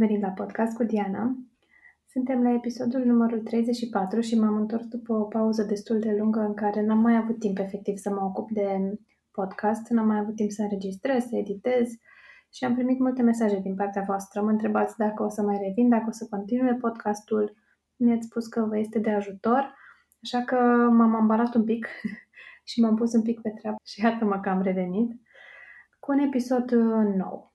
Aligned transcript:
venit 0.00 0.20
la 0.20 0.28
podcast 0.28 0.76
cu 0.76 0.84
Diana. 0.84 1.36
Suntem 2.06 2.42
la 2.42 2.52
episodul 2.52 3.04
numărul 3.04 3.40
34 3.40 4.20
și 4.20 4.38
m-am 4.38 4.56
întors 4.56 4.86
după 4.86 5.12
o 5.12 5.22
pauză 5.22 5.62
destul 5.62 5.98
de 5.98 6.14
lungă 6.18 6.40
în 6.40 6.54
care 6.54 6.82
n-am 6.82 6.98
mai 6.98 7.16
avut 7.16 7.38
timp 7.38 7.58
efectiv 7.58 7.96
să 7.96 8.10
mă 8.10 8.20
ocup 8.24 8.50
de 8.50 8.98
podcast, 9.30 9.88
n-am 9.88 10.06
mai 10.06 10.18
avut 10.18 10.34
timp 10.34 10.50
să 10.50 10.62
înregistrez, 10.62 11.22
să 11.24 11.36
editez 11.36 11.88
și 12.52 12.64
am 12.64 12.74
primit 12.74 12.98
multe 12.98 13.22
mesaje 13.22 13.60
din 13.60 13.74
partea 13.74 14.02
voastră. 14.06 14.42
Mă 14.42 14.50
întrebați 14.50 14.96
dacă 14.96 15.22
o 15.22 15.28
să 15.28 15.42
mai 15.42 15.58
revin, 15.66 15.88
dacă 15.88 16.04
o 16.08 16.12
să 16.12 16.26
continue 16.30 16.74
podcastul. 16.74 17.56
Mi-ați 17.96 18.26
spus 18.26 18.46
că 18.46 18.60
vă 18.60 18.78
este 18.78 18.98
de 18.98 19.10
ajutor, 19.10 19.74
așa 20.22 20.42
că 20.44 20.56
m-am 20.90 21.14
ambalat 21.14 21.54
un 21.54 21.64
pic 21.64 21.86
și 22.70 22.80
m-am 22.80 22.96
pus 22.96 23.12
un 23.12 23.22
pic 23.22 23.40
pe 23.40 23.50
treabă 23.50 23.76
și 23.84 24.00
iată-mă 24.00 24.40
că 24.40 24.48
am 24.48 24.62
revenit 24.62 25.10
cu 25.98 26.12
un 26.12 26.18
episod 26.18 26.72
uh, 26.72 27.14
nou. 27.16 27.49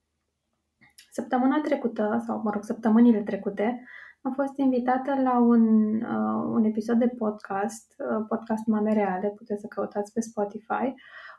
Săptămâna 1.17 1.61
trecută, 1.63 2.23
sau 2.25 2.41
mă 2.43 2.49
rog, 2.49 2.63
săptămânile 2.63 3.21
trecute, 3.21 3.83
am 4.21 4.33
fost 4.33 4.57
invitată 4.57 5.21
la 5.21 5.39
un, 5.39 5.63
uh, 6.01 6.43
un 6.55 6.63
episod 6.63 6.99
de 6.99 7.07
podcast, 7.07 7.95
uh, 7.97 8.25
podcast 8.27 8.65
Mame 8.65 8.93
Reale, 8.93 9.33
puteți 9.35 9.61
să 9.61 9.67
căutați 9.67 10.13
pe 10.13 10.19
Spotify, 10.19 10.93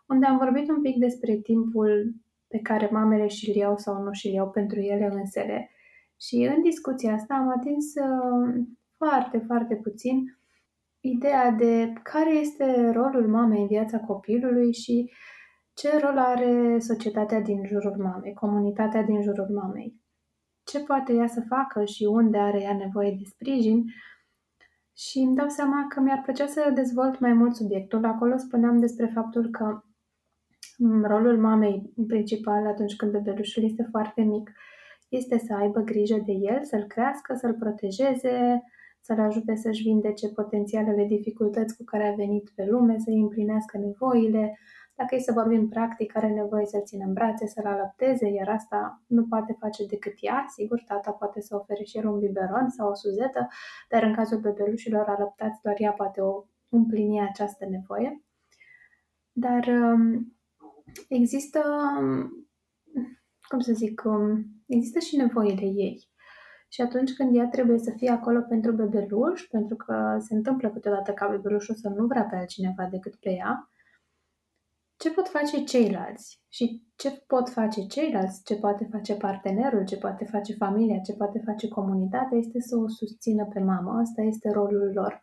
unde 0.08 0.26
am 0.26 0.38
vorbit 0.38 0.68
un 0.68 0.80
pic 0.80 0.96
despre 0.96 1.34
timpul 1.34 2.14
pe 2.48 2.58
care 2.58 2.88
mamele 2.92 3.26
și-l 3.26 3.56
iau 3.56 3.76
sau 3.76 4.02
nu 4.02 4.12
și-l 4.12 4.32
iau 4.32 4.50
pentru 4.50 4.80
ele 4.80 5.10
însele. 5.12 5.70
Și 6.20 6.52
în 6.56 6.62
discuția 6.62 7.12
asta 7.12 7.34
am 7.34 7.48
atins 7.48 7.94
uh, 7.94 8.64
foarte, 8.96 9.38
foarte 9.38 9.74
puțin 9.74 10.38
ideea 11.00 11.50
de 11.50 11.92
care 12.02 12.30
este 12.30 12.90
rolul 12.90 13.28
mamei 13.28 13.60
în 13.60 13.66
viața 13.66 13.98
copilului 13.98 14.72
și 14.72 15.10
ce 15.76 15.98
rol 15.98 16.18
are 16.18 16.78
societatea 16.78 17.40
din 17.40 17.66
jurul 17.66 17.96
mamei, 17.96 18.34
comunitatea 18.34 19.02
din 19.02 19.22
jurul 19.22 19.48
mamei? 19.50 20.00
Ce 20.64 20.80
poate 20.80 21.12
ea 21.12 21.26
să 21.26 21.40
facă 21.48 21.84
și 21.84 22.04
unde 22.04 22.38
are 22.38 22.60
ea 22.60 22.74
nevoie 22.74 23.10
de 23.10 23.24
sprijin? 23.24 23.84
Și 24.96 25.18
îmi 25.18 25.36
dau 25.36 25.48
seama 25.48 25.86
că 25.88 26.00
mi-ar 26.00 26.20
plăcea 26.22 26.46
să 26.46 26.70
dezvolt 26.74 27.18
mai 27.18 27.32
mult 27.32 27.54
subiectul. 27.54 28.04
Acolo 28.04 28.36
spuneam 28.36 28.78
despre 28.78 29.10
faptul 29.14 29.50
că 29.50 29.82
rolul 31.02 31.38
mamei 31.40 31.92
principal 32.06 32.66
atunci 32.66 32.96
când 32.96 33.12
bebelușul 33.12 33.64
este 33.64 33.86
foarte 33.90 34.22
mic 34.22 34.52
este 35.08 35.38
să 35.38 35.54
aibă 35.54 35.80
grijă 35.80 36.22
de 36.26 36.32
el, 36.32 36.64
să-l 36.64 36.84
crească, 36.84 37.34
să-l 37.34 37.54
protejeze, 37.54 38.62
să-l 39.00 39.20
ajute 39.20 39.54
să-și 39.54 39.82
vindece 39.82 40.28
potențialele 40.28 41.04
dificultăți 41.04 41.76
cu 41.76 41.84
care 41.84 42.08
a 42.08 42.14
venit 42.14 42.50
pe 42.54 42.64
lume, 42.64 42.98
să-i 42.98 43.20
împlinească 43.20 43.78
nevoile, 43.78 44.58
dacă 44.96 45.14
e 45.14 45.18
să 45.18 45.32
vorbim 45.32 45.68
practic, 45.68 46.16
are 46.16 46.28
nevoie 46.28 46.66
să-l 46.66 46.82
țină 46.82 47.04
în 47.04 47.12
brațe, 47.12 47.46
să-l 47.46 47.66
alăpteze, 47.66 48.28
iar 48.28 48.48
asta 48.48 49.02
nu 49.06 49.26
poate 49.26 49.56
face 49.58 49.86
decât 49.86 50.14
ea. 50.20 50.44
Sigur, 50.48 50.82
tata 50.86 51.10
poate 51.10 51.40
să 51.40 51.56
ofere 51.56 51.84
și 51.84 51.98
el 51.98 52.06
un 52.06 52.18
biberon 52.18 52.68
sau 52.68 52.90
o 52.90 52.94
suzetă, 52.94 53.48
dar 53.88 54.02
în 54.02 54.14
cazul 54.14 54.38
bebelușilor 54.38 55.06
alăptați, 55.06 55.60
doar 55.62 55.74
ea 55.78 55.92
poate 55.92 56.20
o 56.20 56.44
împlini 56.68 57.20
această 57.20 57.66
nevoie. 57.66 58.24
Dar 59.32 59.66
um, 59.66 60.36
există, 61.08 61.62
cum 63.48 63.60
să 63.60 63.72
zic, 63.72 64.02
um, 64.04 64.46
există 64.66 64.98
și 64.98 65.16
nevoile 65.16 65.66
ei. 65.66 66.08
Și 66.68 66.80
atunci 66.80 67.14
când 67.14 67.36
ea 67.36 67.48
trebuie 67.48 67.78
să 67.78 67.92
fie 67.96 68.10
acolo 68.10 68.40
pentru 68.40 68.72
bebeluș, 68.72 69.42
pentru 69.42 69.76
că 69.76 70.16
se 70.20 70.34
întâmplă 70.34 70.70
câteodată 70.70 71.12
ca 71.12 71.28
bebelușul 71.28 71.74
să 71.74 71.88
nu 71.88 72.06
vrea 72.06 72.22
pe 72.24 72.36
altcineva 72.36 72.88
decât 72.90 73.14
pe 73.14 73.30
ea, 73.30 73.70
ce 74.96 75.10
pot 75.10 75.28
face 75.28 75.64
ceilalți 75.64 76.40
și 76.48 76.82
ce 76.96 77.24
pot 77.26 77.48
face 77.48 77.86
ceilalți, 77.86 78.44
ce 78.44 78.56
poate 78.56 78.88
face 78.90 79.14
partenerul, 79.14 79.84
ce 79.84 79.96
poate 79.96 80.24
face 80.24 80.54
familia, 80.54 80.98
ce 80.98 81.12
poate 81.14 81.42
face 81.44 81.68
comunitatea, 81.68 82.38
este 82.38 82.60
să 82.60 82.76
o 82.76 82.88
susțină 82.88 83.44
pe 83.52 83.60
mamă. 83.60 83.98
Asta 84.00 84.22
este 84.22 84.50
rolul 84.50 84.90
lor. 84.94 85.20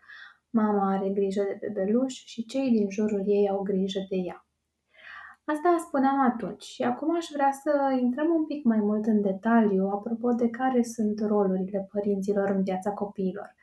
Mama 0.50 0.94
are 0.94 1.09
grijă 1.09 1.41
de 1.47 1.57
bebeluș 1.61 2.13
și 2.13 2.45
cei 2.45 2.72
din 2.72 2.89
jurul 2.89 3.23
ei 3.25 3.50
au 3.50 3.61
grijă 3.61 4.00
de 4.09 4.16
ea. 4.16 4.45
Asta 5.45 5.75
spuneam 5.88 6.19
atunci 6.19 6.63
și 6.63 6.84
acum 6.84 7.16
aș 7.16 7.25
vrea 7.34 7.51
să 7.51 7.97
intrăm 8.01 8.29
un 8.35 8.45
pic 8.45 8.63
mai 8.63 8.79
mult 8.79 9.05
în 9.05 9.22
detaliu 9.22 9.88
apropo 9.88 10.31
de 10.31 10.50
care 10.50 10.84
sunt 10.84 11.19
rolurile 11.19 11.88
părinților 11.91 12.50
în 12.50 12.63
viața 12.63 12.91
copiilor. 12.91 13.55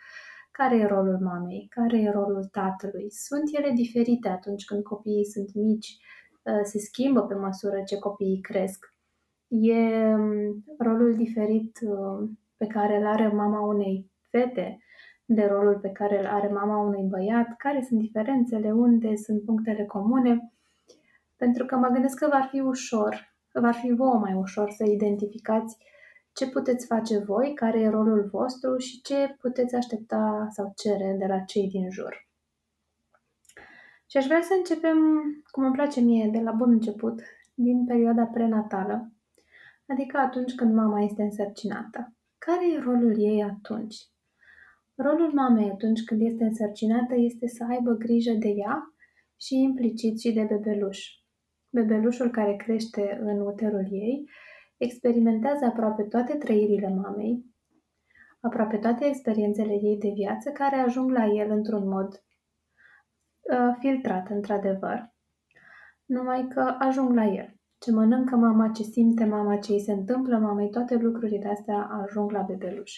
Care 0.61 0.77
e 0.77 0.87
rolul 0.87 1.19
mamei? 1.21 1.67
Care 1.71 2.01
e 2.01 2.11
rolul 2.11 2.45
tatălui? 2.45 3.11
Sunt 3.11 3.43
ele 3.53 3.71
diferite 3.71 4.29
atunci 4.29 4.65
când 4.65 4.83
copiii 4.83 5.25
sunt 5.25 5.55
mici? 5.55 5.97
Uh, 6.43 6.61
se 6.63 6.79
schimbă 6.79 7.23
pe 7.23 7.35
măsură 7.35 7.83
ce 7.87 7.99
copiii 7.99 8.41
cresc? 8.41 8.95
E 9.49 9.75
um, 10.15 10.65
rolul 10.79 11.15
diferit 11.17 11.79
uh, 11.83 12.29
pe 12.57 12.67
care 12.67 12.97
îl 12.97 13.07
are 13.07 13.29
mama 13.29 13.61
unei 13.61 14.11
fete 14.31 14.79
de 15.25 15.45
rolul 15.45 15.79
pe 15.79 15.91
care 15.91 16.19
îl 16.19 16.27
are 16.27 16.49
mama 16.49 16.79
unui 16.79 17.09
băiat? 17.09 17.57
Care 17.57 17.85
sunt 17.89 18.01
diferențele? 18.01 18.73
Unde 18.73 19.17
sunt 19.17 19.45
punctele 19.45 19.85
comune? 19.85 20.53
Pentru 21.37 21.65
că 21.65 21.77
mă 21.77 21.89
gândesc 21.89 22.19
că 22.19 22.29
va 22.31 22.49
fi 22.51 22.61
ușor, 22.61 23.35
va 23.53 23.71
fi 23.73 23.93
vouă 23.93 24.19
mai 24.19 24.35
ușor 24.35 24.71
să 24.71 24.85
identificați 24.85 25.77
ce 26.33 26.49
puteți 26.49 26.87
face 26.87 27.19
voi, 27.19 27.53
care 27.55 27.81
e 27.81 27.89
rolul 27.89 28.29
vostru 28.33 28.79
și 28.79 29.01
ce 29.01 29.37
puteți 29.41 29.75
aștepta 29.75 30.47
sau 30.51 30.73
cere 30.77 31.17
de 31.19 31.27
la 31.27 31.39
cei 31.39 31.69
din 31.69 31.91
jur. 31.91 32.29
Și 34.07 34.17
aș 34.17 34.27
vrea 34.27 34.43
să 34.43 34.55
începem, 34.57 34.99
cum 35.51 35.65
îmi 35.65 35.73
place 35.73 36.01
mie, 36.01 36.29
de 36.33 36.41
la 36.41 36.53
bun 36.53 36.71
început, 36.71 37.21
din 37.55 37.85
perioada 37.85 38.25
prenatală, 38.25 39.13
adică 39.87 40.17
atunci 40.17 40.55
când 40.55 40.75
mama 40.75 41.01
este 41.01 41.23
însărcinată. 41.23 42.15
Care 42.39 42.73
e 42.73 42.79
rolul 42.79 43.15
ei 43.19 43.43
atunci? 43.43 43.97
Rolul 44.95 45.33
mamei 45.33 45.71
atunci 45.71 46.05
când 46.05 46.21
este 46.21 46.45
însărcinată 46.45 47.15
este 47.15 47.47
să 47.47 47.65
aibă 47.69 47.93
grijă 47.93 48.33
de 48.33 48.49
ea 48.49 48.95
și 49.37 49.55
implicit 49.55 50.21
și 50.21 50.33
de 50.33 50.43
bebeluș. 50.43 51.07
Bebelușul 51.71 52.31
care 52.31 52.57
crește 52.57 53.19
în 53.23 53.41
uterul 53.41 53.87
ei 53.91 54.29
experimentează 54.81 55.65
aproape 55.65 56.03
toate 56.03 56.35
trăirile 56.37 56.89
mamei, 56.89 57.45
aproape 58.41 58.77
toate 58.77 59.07
experiențele 59.07 59.73
ei 59.73 59.99
de 59.99 60.11
viață 60.15 60.51
care 60.51 60.77
ajung 60.77 61.11
la 61.11 61.25
el 61.25 61.51
într-un 61.51 61.89
mod 61.89 62.25
uh, 63.41 63.77
filtrat, 63.79 64.29
într-adevăr, 64.29 65.15
numai 66.05 66.49
că 66.49 66.77
ajung 66.79 67.15
la 67.15 67.25
el. 67.25 67.55
Ce 67.79 67.93
mănâncă 67.93 68.37
mama, 68.37 68.69
ce 68.69 68.83
simte 68.83 69.25
mama, 69.25 69.57
ce 69.57 69.73
îi 69.73 69.81
se 69.81 69.93
întâmplă 69.93 70.39
mamei, 70.39 70.71
toate 70.71 70.95
lucrurile 70.95 71.49
astea 71.49 71.89
ajung 72.03 72.31
la 72.31 72.41
bebeluș. 72.41 72.93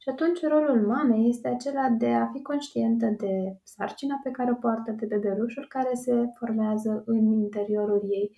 Și 0.00 0.08
atunci 0.08 0.42
rolul 0.42 0.86
mamei 0.86 1.28
este 1.28 1.48
acela 1.48 1.88
de 1.88 2.08
a 2.08 2.26
fi 2.32 2.42
conștientă 2.42 3.06
de 3.06 3.58
sarcina 3.62 4.20
pe 4.22 4.30
care 4.30 4.50
o 4.50 4.54
poartă 4.54 4.90
de 4.90 5.06
bebelușul 5.06 5.66
care 5.68 5.94
se 5.94 6.12
formează 6.38 7.02
în 7.06 7.32
interiorul 7.32 8.02
ei 8.10 8.30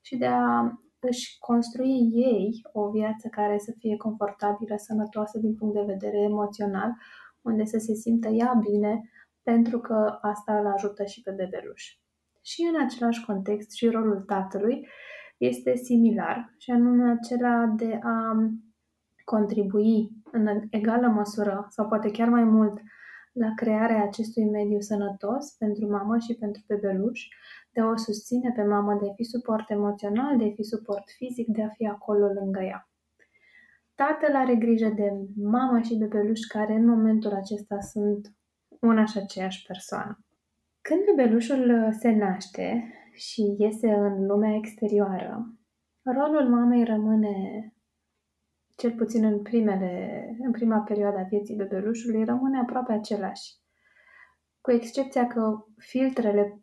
și 0.00 0.16
de 0.16 0.26
a 0.26 0.72
își 1.00 1.38
construi 1.38 2.10
ei 2.12 2.60
o 2.72 2.90
viață 2.90 3.28
care 3.28 3.58
să 3.58 3.72
fie 3.78 3.96
confortabilă, 3.96 4.74
sănătoasă 4.76 5.38
din 5.38 5.54
punct 5.54 5.74
de 5.74 5.92
vedere 5.92 6.18
emoțional, 6.18 6.92
unde 7.42 7.64
să 7.64 7.78
se 7.78 7.94
simtă 7.94 8.28
ea 8.28 8.52
bine, 8.70 9.10
pentru 9.42 9.78
că 9.78 10.18
asta 10.20 10.58
îl 10.58 10.66
ajută 10.66 11.04
și 11.04 11.22
pe 11.22 11.30
bebeluș. 11.30 11.84
Și 12.42 12.70
în 12.74 12.80
același 12.84 13.24
context 13.24 13.72
și 13.72 13.88
rolul 13.88 14.20
tatălui 14.20 14.88
este 15.36 15.74
similar, 15.74 16.54
și 16.58 16.70
anume 16.70 17.10
acela 17.10 17.64
de 17.76 17.98
a 18.02 18.32
contribui 19.24 20.10
în 20.32 20.46
egală 20.70 21.06
măsură, 21.06 21.66
sau 21.68 21.88
poate 21.88 22.10
chiar 22.10 22.28
mai 22.28 22.44
mult, 22.44 22.80
la 23.38 23.52
crearea 23.54 24.02
acestui 24.02 24.44
mediu 24.44 24.80
sănătos 24.80 25.50
pentru 25.58 25.90
mamă 25.90 26.18
și 26.18 26.34
pentru 26.34 26.62
bebeluș, 26.66 27.28
de 27.72 27.80
a 27.80 27.86
o 27.86 27.96
susține 27.96 28.52
pe 28.56 28.62
mamă, 28.62 28.98
de 29.02 29.08
a 29.10 29.12
fi 29.12 29.24
suport 29.24 29.70
emoțional, 29.70 30.36
de 30.36 30.44
a 30.44 30.52
fi 30.54 30.62
suport 30.62 31.04
fizic, 31.16 31.46
de 31.46 31.62
a 31.62 31.68
fi 31.68 31.86
acolo 31.86 32.26
lângă 32.26 32.60
ea. 32.62 32.88
Tatăl 33.94 34.34
are 34.34 34.54
grijă 34.54 34.88
de 34.88 35.12
mama 35.36 35.82
și 35.82 35.96
bebeluș 35.96 36.40
care 36.40 36.72
în 36.72 36.86
momentul 36.86 37.32
acesta 37.32 37.80
sunt 37.80 38.32
una 38.80 39.04
și 39.04 39.18
aceeași 39.18 39.66
persoană. 39.66 40.24
Când 40.80 41.04
bebelușul 41.04 41.92
se 41.98 42.10
naște 42.10 42.92
și 43.12 43.56
iese 43.58 43.90
în 43.90 44.26
lumea 44.26 44.54
exterioară, 44.54 45.54
rolul 46.02 46.48
mamei 46.48 46.84
rămâne, 46.84 47.34
cel 48.76 48.92
puțin 48.92 49.24
în, 49.24 49.42
primele, 49.42 50.36
în 50.38 50.50
prima 50.50 50.78
perioadă 50.78 51.18
a 51.18 51.26
vieții 51.30 51.56
bebelușului, 51.56 52.24
rămâne 52.24 52.58
aproape 52.58 52.92
același. 52.92 53.54
Cu 54.60 54.70
excepția 54.70 55.26
că 55.26 55.64
filtrele 55.76 56.60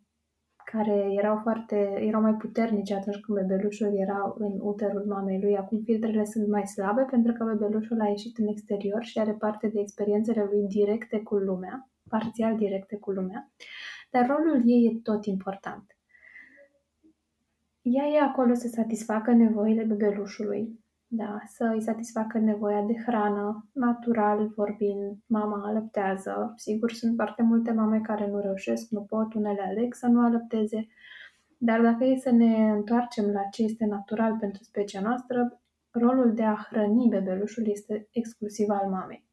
care 0.64 1.06
erau 1.18 1.38
foarte, 1.42 1.76
erau 2.00 2.20
mai 2.20 2.34
puternice 2.34 2.94
atunci 2.94 3.20
când 3.20 3.38
bebelușul 3.38 3.98
era 3.98 4.34
în 4.38 4.52
uterul 4.60 5.04
mamei 5.06 5.40
lui. 5.40 5.56
Acum 5.56 5.80
filtrele 5.84 6.24
sunt 6.24 6.48
mai 6.48 6.66
slabe 6.66 7.02
pentru 7.02 7.32
că 7.32 7.44
bebelușul 7.44 8.00
a 8.00 8.08
ieșit 8.08 8.38
în 8.38 8.46
exterior 8.46 9.02
și 9.02 9.18
are 9.18 9.32
parte 9.32 9.68
de 9.68 9.80
experiențele 9.80 10.44
lui 10.44 10.66
directe 10.66 11.18
cu 11.18 11.34
lumea, 11.34 11.90
parțial 12.08 12.56
directe 12.56 12.96
cu 12.96 13.10
lumea, 13.10 13.52
dar 14.10 14.26
rolul 14.26 14.62
ei 14.64 14.84
e 14.84 15.00
tot 15.02 15.24
important. 15.24 15.96
Ea 17.82 18.06
e 18.06 18.20
acolo 18.20 18.54
să 18.54 18.68
satisfacă 18.68 19.32
nevoile 19.32 19.82
bebelușului. 19.82 20.83
Da, 21.16 21.38
să 21.46 21.70
îi 21.74 21.82
satisfacă 21.82 22.38
nevoia 22.38 22.82
de 22.82 22.94
hrană, 23.06 23.68
natural 23.72 24.52
vorbind, 24.56 25.16
mama 25.26 25.66
alăptează. 25.66 26.52
Sigur, 26.56 26.92
sunt 26.92 27.14
foarte 27.14 27.42
multe 27.42 27.72
mame 27.72 28.00
care 28.00 28.26
nu 28.26 28.40
reușesc, 28.40 28.90
nu 28.90 29.02
pot, 29.02 29.34
unele 29.34 29.62
aleg 29.62 29.94
să 29.94 30.06
nu 30.06 30.20
alăpteze, 30.20 30.86
dar 31.58 31.80
dacă 31.80 32.04
e 32.04 32.16
să 32.16 32.30
ne 32.30 32.70
întoarcem 32.70 33.24
la 33.24 33.42
ce 33.50 33.62
este 33.62 33.84
natural 33.84 34.36
pentru 34.40 34.62
specia 34.62 35.00
noastră, 35.00 35.62
rolul 35.90 36.34
de 36.34 36.44
a 36.44 36.54
hrăni 36.54 37.08
bebelușul 37.08 37.68
este 37.68 38.08
exclusiv 38.10 38.68
al 38.68 38.88
mamei. 38.90 39.28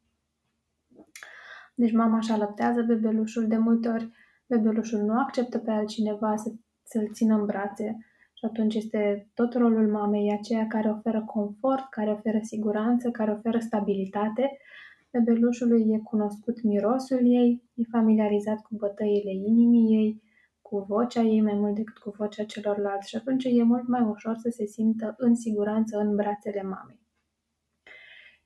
Deci 1.76 1.94
mama 1.94 2.18
își 2.18 2.32
alăptează 2.32 2.82
bebelușul, 2.82 3.48
de 3.48 3.58
multe 3.58 3.90
ori 3.90 4.12
bebelușul 4.48 5.00
nu 5.00 5.20
acceptă 5.20 5.58
pe 5.58 5.72
altcineva 5.72 6.36
să, 6.36 6.52
să-l 6.84 7.10
țină 7.14 7.36
în 7.36 7.46
brațe, 7.46 7.98
și 8.42 8.48
atunci 8.48 8.76
este 8.76 9.30
tot 9.34 9.54
rolul 9.54 9.92
mamei 9.92 10.32
aceea 10.32 10.68
care 10.68 10.90
oferă 10.90 11.24
confort, 11.26 11.90
care 11.90 12.12
oferă 12.12 12.40
siguranță, 12.42 13.10
care 13.10 13.32
oferă 13.32 13.60
stabilitate. 13.60 14.58
Bebelușului 15.12 15.94
e 15.94 15.98
cunoscut 15.98 16.64
mirosul 16.64 17.20
ei, 17.24 17.64
e 17.74 17.84
familiarizat 17.92 18.62
cu 18.62 18.76
bătăile 18.76 19.32
inimii 19.32 19.96
ei, 19.98 20.22
cu 20.62 20.86
vocea 20.88 21.22
ei 21.22 21.42
mai 21.42 21.54
mult 21.54 21.76
decât 21.76 21.98
cu 21.98 22.14
vocea 22.18 22.44
celorlalți 22.44 23.10
și 23.10 23.16
atunci 23.16 23.44
e 23.44 23.64
mult 23.64 23.88
mai 23.88 24.02
ușor 24.02 24.36
să 24.36 24.50
se 24.50 24.66
simtă 24.66 25.16
în 25.18 25.36
siguranță 25.36 25.98
în 25.98 26.16
brațele 26.16 26.62
mamei. 26.62 27.00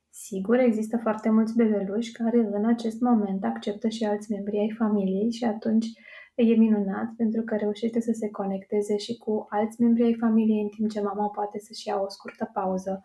Sigur, 0.10 0.60
există 0.60 0.98
foarte 0.98 1.30
mulți 1.30 1.56
bebeluși 1.56 2.12
care 2.12 2.38
în 2.38 2.66
acest 2.66 3.02
moment 3.02 3.44
acceptă 3.44 3.88
și 3.88 4.04
alți 4.04 4.32
membri 4.32 4.58
ai 4.58 4.76
familiei 4.78 5.32
și 5.32 5.44
atunci 5.44 5.88
E 6.36 6.56
minunat 6.56 7.14
pentru 7.18 7.42
că 7.42 7.56
reușește 7.56 8.00
să 8.00 8.12
se 8.12 8.30
conecteze 8.30 8.98
și 8.98 9.18
cu 9.18 9.46
alți 9.50 9.82
membri 9.82 10.04
ai 10.04 10.14
familiei 10.14 10.62
în 10.62 10.70
timp 10.70 10.90
ce 10.90 11.02
mama 11.02 11.30
poate 11.30 11.60
să-și 11.60 11.88
ia 11.88 12.00
o 12.00 12.10
scurtă 12.10 12.50
pauză 12.54 13.04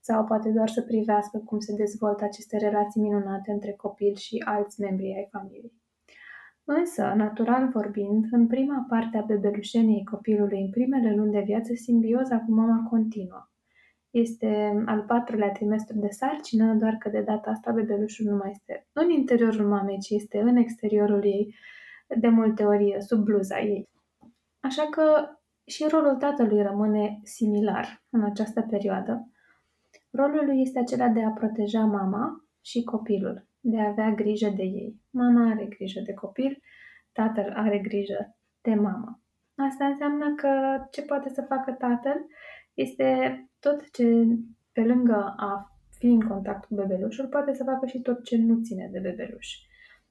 sau 0.00 0.24
poate 0.24 0.50
doar 0.50 0.68
să 0.68 0.82
privească 0.82 1.38
cum 1.38 1.58
se 1.58 1.74
dezvoltă 1.74 2.24
aceste 2.24 2.56
relații 2.58 3.00
minunate 3.00 3.50
între 3.52 3.72
copil 3.72 4.14
și 4.14 4.42
alți 4.44 4.80
membri 4.80 5.04
ai 5.04 5.28
familiei. 5.30 5.72
Însă, 6.64 7.12
natural 7.16 7.68
vorbind, 7.68 8.24
în 8.30 8.46
prima 8.46 8.86
parte 8.88 9.16
a 9.16 9.22
bebelușeniei 9.22 10.04
copilului, 10.04 10.60
în 10.60 10.70
primele 10.70 11.14
luni 11.14 11.32
de 11.32 11.40
viață, 11.40 11.74
simbioza 11.74 12.38
cu 12.38 12.52
mama 12.52 12.88
continuă. 12.88 13.50
Este 14.10 14.82
al 14.86 15.04
patrulea 15.06 15.50
trimestru 15.50 15.98
de 15.98 16.08
sarcină, 16.08 16.74
doar 16.74 16.94
că 16.94 17.08
de 17.08 17.20
data 17.20 17.50
asta 17.50 17.72
bebelușul 17.72 18.26
nu 18.26 18.36
mai 18.36 18.50
este 18.50 18.88
în 18.92 19.10
interiorul 19.10 19.68
mamei, 19.68 19.98
ci 19.98 20.10
este 20.10 20.40
în 20.40 20.56
exteriorul 20.56 21.24
ei, 21.24 21.54
de 22.18 22.28
multe 22.28 22.64
ori 22.64 22.96
sub 22.98 23.24
bluza 23.24 23.60
ei. 23.60 23.88
Așa 24.60 24.88
că 24.90 25.28
și 25.66 25.86
rolul 25.90 26.16
tatălui 26.16 26.62
rămâne 26.62 27.20
similar 27.22 28.02
în 28.10 28.24
această 28.24 28.62
perioadă. 28.70 29.30
Rolul 30.10 30.44
lui 30.44 30.60
este 30.60 30.78
acela 30.78 31.08
de 31.08 31.24
a 31.24 31.30
proteja 31.30 31.80
mama 31.80 32.44
și 32.60 32.84
copilul, 32.84 33.46
de 33.60 33.80
a 33.80 33.88
avea 33.88 34.10
grijă 34.10 34.48
de 34.48 34.62
ei. 34.62 35.00
Mama 35.10 35.50
are 35.50 35.64
grijă 35.64 36.00
de 36.00 36.14
copil, 36.14 36.62
tatăl 37.12 37.52
are 37.56 37.78
grijă 37.78 38.36
de 38.60 38.74
mama. 38.74 39.20
Asta 39.54 39.86
înseamnă 39.86 40.34
că 40.34 40.82
ce 40.90 41.02
poate 41.02 41.28
să 41.28 41.42
facă 41.48 41.72
tatăl 41.72 42.26
este 42.74 43.40
tot 43.58 43.90
ce, 43.90 44.26
pe 44.72 44.80
lângă 44.80 45.34
a 45.36 45.76
fi 45.98 46.06
în 46.06 46.20
contact 46.20 46.64
cu 46.64 46.74
bebelușul, 46.74 47.28
poate 47.28 47.54
să 47.54 47.64
facă 47.64 47.86
și 47.86 48.00
tot 48.00 48.24
ce 48.24 48.36
nu 48.36 48.60
ține 48.62 48.88
de 48.92 48.98
bebeluș. 48.98 49.48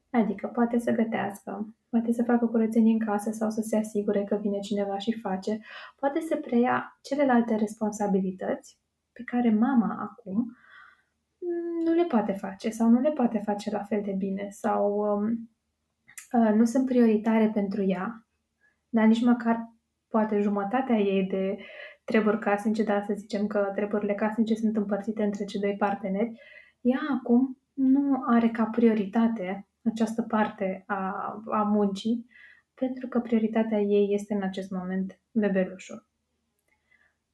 Adică 0.10 0.48
poate 0.48 0.80
să 0.80 0.92
gătească, 0.92 1.76
poate 1.90 2.12
să 2.12 2.24
facă 2.24 2.46
curățenie 2.46 2.92
în 2.92 3.00
casă 3.00 3.32
sau 3.32 3.50
să 3.50 3.62
se 3.62 3.78
asigure 3.78 4.24
că 4.24 4.36
vine 4.36 4.60
cineva 4.60 4.98
și 4.98 5.20
face, 5.20 5.60
poate 5.96 6.20
să 6.20 6.36
preia 6.36 7.00
celelalte 7.02 7.56
responsabilități 7.56 8.80
pe 9.14 9.24
care 9.24 9.50
mama 9.50 9.98
acum 10.00 10.58
nu 11.86 11.94
le 11.94 12.04
poate 12.04 12.32
face 12.32 12.70
sau 12.70 12.90
nu 12.90 13.00
le 13.00 13.12
poate 13.12 13.42
face 13.46 13.72
la 13.72 13.84
fel 13.84 14.02
de 14.02 14.12
bine 14.12 14.48
sau 14.50 14.98
um, 14.98 15.50
uh, 16.42 16.54
nu 16.54 16.66
sunt 16.66 16.86
prioritare 16.86 17.52
pentru 17.54 17.84
ea, 17.84 18.28
dar 18.90 19.06
nici 19.06 19.22
măcar 19.22 19.74
poate 20.08 20.40
jumătatea 20.40 20.98
ei 20.98 21.24
de 21.24 21.58
treburi 22.04 22.40
casnice, 22.40 22.84
dar 22.84 23.04
să 23.08 23.14
zicem 23.14 23.48
că 23.48 23.72
treburile 23.76 24.16
casnice 24.16 24.56
sunt 24.56 24.78
împărțite 24.78 25.24
între 25.24 25.46
cei 25.46 25.60
doi 25.60 25.76
parteneri, 25.78 26.32
ea 26.82 27.00
acum 27.12 27.58
nu 27.74 28.24
are 28.28 28.50
ca 28.50 28.64
prioritate 28.64 29.69
această 29.84 30.22
parte 30.22 30.84
a, 30.88 31.34
a 31.52 31.64
muncii, 31.64 32.26
pentru 32.74 33.08
că 33.08 33.20
prioritatea 33.20 33.80
ei 33.80 34.14
este 34.14 34.34
în 34.34 34.42
acest 34.42 34.72
moment 34.72 35.20
bebelușul. 35.32 36.08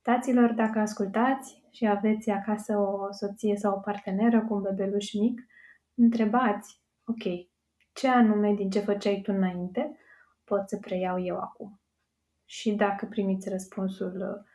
Taților, 0.01 0.51
dacă 0.51 0.79
ascultați 0.79 1.63
și 1.71 1.87
aveți 1.87 2.29
acasă 2.29 2.77
o 2.77 3.11
soție 3.11 3.55
sau 3.55 3.77
o 3.77 3.79
parteneră 3.79 4.45
cu 4.45 4.53
un 4.53 4.61
bebeluș 4.61 5.13
mic, 5.13 5.41
întrebați, 5.95 6.81
ok, 7.05 7.23
ce 7.93 8.07
anume 8.07 8.53
din 8.53 8.69
ce 8.69 8.79
făceai 8.79 9.21
tu 9.21 9.31
înainte 9.35 9.97
pot 10.43 10.69
să 10.69 10.77
preiau 10.77 11.23
eu 11.23 11.37
acum? 11.37 11.79
Și 12.45 12.71
dacă 12.71 13.05
primiți 13.05 13.49
răspunsul 13.49 14.45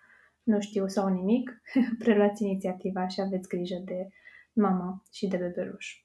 nu 0.42 0.60
știu 0.60 0.86
sau 0.86 1.08
nimic, 1.08 1.62
preluați 1.98 2.42
inițiativa 2.42 3.06
și 3.06 3.20
aveți 3.20 3.48
grijă 3.48 3.76
de 3.84 4.08
mama 4.52 5.02
și 5.12 5.26
de 5.26 5.36
bebeluș. 5.36 6.04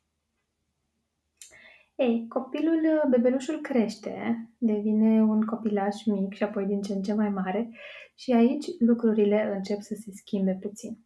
Ei, 1.96 2.28
copilul, 2.28 3.04
bebelușul 3.10 3.62
crește, 3.62 4.48
devine 4.58 5.24
un 5.24 5.46
copilaș 5.46 6.06
mic 6.06 6.34
și 6.34 6.44
apoi 6.44 6.66
din 6.66 6.82
ce 6.82 6.94
în 6.94 7.02
ce 7.02 7.14
mai 7.14 7.30
mare 7.30 7.70
și 8.16 8.32
aici 8.32 8.66
lucrurile 8.80 9.54
încep 9.56 9.80
să 9.80 9.94
se 9.94 10.12
schimbe 10.12 10.58
puțin. 10.62 10.98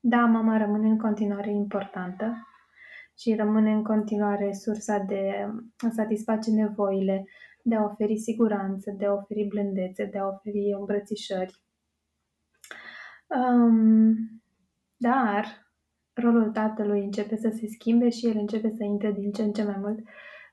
Da, 0.00 0.24
mama 0.24 0.58
rămâne 0.58 0.88
în 0.88 0.98
continuare 0.98 1.50
importantă 1.50 2.46
și 3.18 3.34
rămâne 3.34 3.72
în 3.72 3.82
continuare 3.82 4.52
sursa 4.52 4.98
de 4.98 5.48
a 5.76 5.88
satisface 5.90 6.50
nevoile, 6.50 7.24
de 7.62 7.74
a 7.74 7.84
oferi 7.84 8.18
siguranță, 8.18 8.90
de 8.90 9.06
a 9.06 9.12
oferi 9.12 9.46
blândețe, 9.48 10.04
de 10.04 10.18
a 10.18 10.26
oferi 10.26 10.74
îmbrățișări. 10.78 11.62
Um, 13.26 14.16
dar 14.96 15.69
rolul 16.20 16.50
tatălui 16.50 17.04
începe 17.04 17.36
să 17.36 17.50
se 17.54 17.66
schimbe 17.66 18.08
și 18.08 18.26
el 18.26 18.36
începe 18.36 18.70
să 18.70 18.84
intre 18.84 19.12
din 19.12 19.32
ce 19.32 19.42
în 19.42 19.52
ce 19.52 19.62
mai 19.62 19.76
mult 19.78 19.98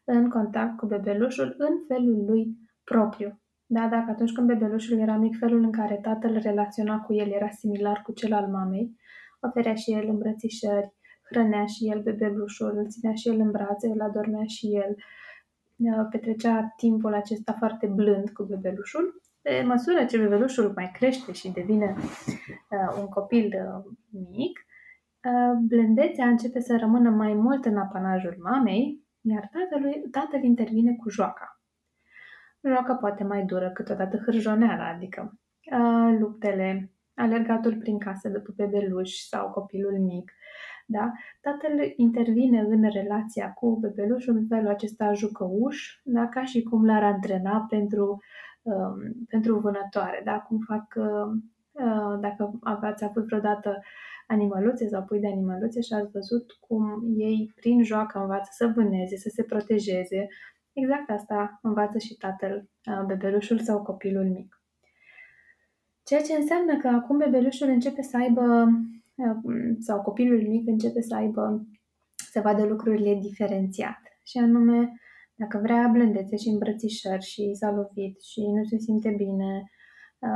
în 0.03 0.29
contact 0.29 0.77
cu 0.77 0.85
bebelușul 0.85 1.55
în 1.57 1.73
felul 1.87 2.25
lui 2.25 2.57
propriu. 2.83 3.41
Da, 3.65 3.87
dacă 3.87 4.05
atunci 4.09 4.31
când 4.31 4.47
bebelușul 4.47 4.99
era 4.99 5.15
mic, 5.15 5.37
felul 5.37 5.63
în 5.63 5.71
care 5.71 5.99
tatăl 6.01 6.39
relaționa 6.41 6.99
cu 6.99 7.13
el 7.13 7.31
era 7.31 7.49
similar 7.49 8.01
cu 8.01 8.11
cel 8.11 8.33
al 8.33 8.47
mamei, 8.47 8.95
oferea 9.41 9.75
și 9.75 9.91
el 9.91 10.07
îmbrățișări, 10.07 10.93
hrănea 11.29 11.65
și 11.65 11.89
el 11.89 12.01
bebelușul, 12.01 12.77
îl 12.77 12.87
ținea 12.87 13.13
și 13.13 13.27
el 13.27 13.39
în 13.39 13.51
brațe, 13.51 13.87
îl 13.87 14.01
adormea 14.01 14.43
și 14.45 14.75
el, 14.75 14.95
petrecea 16.11 16.73
timpul 16.77 17.13
acesta 17.13 17.55
foarte 17.57 17.87
blând 17.87 18.29
cu 18.29 18.43
bebelușul. 18.43 19.21
Pe 19.41 19.63
măsură 19.65 20.05
ce 20.05 20.17
bebelușul 20.17 20.71
mai 20.75 20.91
crește 20.93 21.31
și 21.31 21.51
devine 21.51 21.95
uh, 21.97 22.97
un 22.99 23.07
copil 23.07 23.45
uh, 23.45 23.93
mic, 24.29 24.59
Ă, 24.59 24.66
blândețea 25.61 26.27
începe 26.27 26.59
să 26.59 26.77
rămână 26.77 27.09
mai 27.09 27.33
mult 27.33 27.65
în 27.65 27.77
apanajul 27.77 28.35
mamei, 28.39 29.07
iar 29.21 29.49
tatălui, 29.51 30.03
tatăl 30.11 30.43
intervine 30.43 30.95
cu 30.95 31.09
joaca. 31.09 31.61
Joaca 32.63 32.95
poate 32.95 33.23
mai 33.23 33.43
dură, 33.45 33.71
câteodată 33.71 34.17
hârjoneala, 34.25 34.87
adică 34.87 35.39
uh, 35.71 36.17
luptele, 36.19 36.91
alergatul 37.13 37.77
prin 37.77 37.99
casă 37.99 38.29
după 38.29 38.53
bebeluș 38.55 39.11
sau 39.11 39.49
copilul 39.49 39.99
mic. 39.99 40.31
Da? 40.85 41.11
Tatăl 41.41 41.93
intervine 41.95 42.59
în 42.59 42.89
relația 42.89 43.53
cu 43.53 43.77
bebelușul 43.79 44.35
în 44.35 44.47
felul 44.47 44.67
acesta 44.67 45.13
jucăuș, 45.13 45.99
da? 46.03 46.27
ca 46.27 46.43
și 46.43 46.63
cum 46.63 46.85
l-ar 46.85 47.03
antrena 47.03 47.65
pentru, 47.69 48.23
uh, 48.61 49.11
pentru 49.29 49.59
vânătoare. 49.59 50.21
Da? 50.23 50.39
Cum 50.39 50.59
fac, 50.67 50.95
uh, 50.95 52.19
dacă 52.19 52.59
ați 52.61 53.03
avut 53.03 53.25
vreodată 53.25 53.79
animăluțe 54.27 54.87
sau 54.87 55.03
pui 55.03 55.19
de 55.19 55.27
animăluțe 55.27 55.81
și 55.81 55.93
ați 55.93 56.11
văzut 56.11 56.51
cum 56.59 57.03
ei 57.17 57.51
prin 57.55 57.83
joacă 57.83 58.19
învață 58.19 58.49
să 58.51 58.71
vâneze, 58.75 59.17
să 59.17 59.29
se 59.33 59.43
protejeze. 59.43 60.27
Exact 60.73 61.09
asta 61.09 61.59
învață 61.61 61.97
și 61.97 62.17
tatăl, 62.17 62.69
bebelușul 63.05 63.59
sau 63.59 63.81
copilul 63.81 64.25
mic. 64.25 64.61
Ceea 66.03 66.21
ce 66.21 66.33
înseamnă 66.33 66.77
că 66.77 66.87
acum 66.87 67.17
bebelușul 67.17 67.67
începe 67.67 68.01
să 68.01 68.17
aibă, 68.17 68.65
sau 69.79 70.01
copilul 70.01 70.47
mic 70.47 70.67
începe 70.67 71.01
să 71.01 71.15
aibă, 71.15 71.65
să 72.15 72.41
vadă 72.41 72.65
lucrurile 72.65 73.19
diferențiat. 73.21 73.99
Și 74.25 74.37
anume, 74.37 74.93
dacă 75.35 75.59
vrea 75.63 75.87
blândețe 75.87 76.35
și 76.35 76.47
îmbrățișări 76.47 77.25
și 77.25 77.53
s-a 77.53 77.71
lovit 77.71 78.21
și 78.21 78.41
nu 78.41 78.63
se 78.63 78.77
simte 78.77 79.09
bine, 79.17 79.63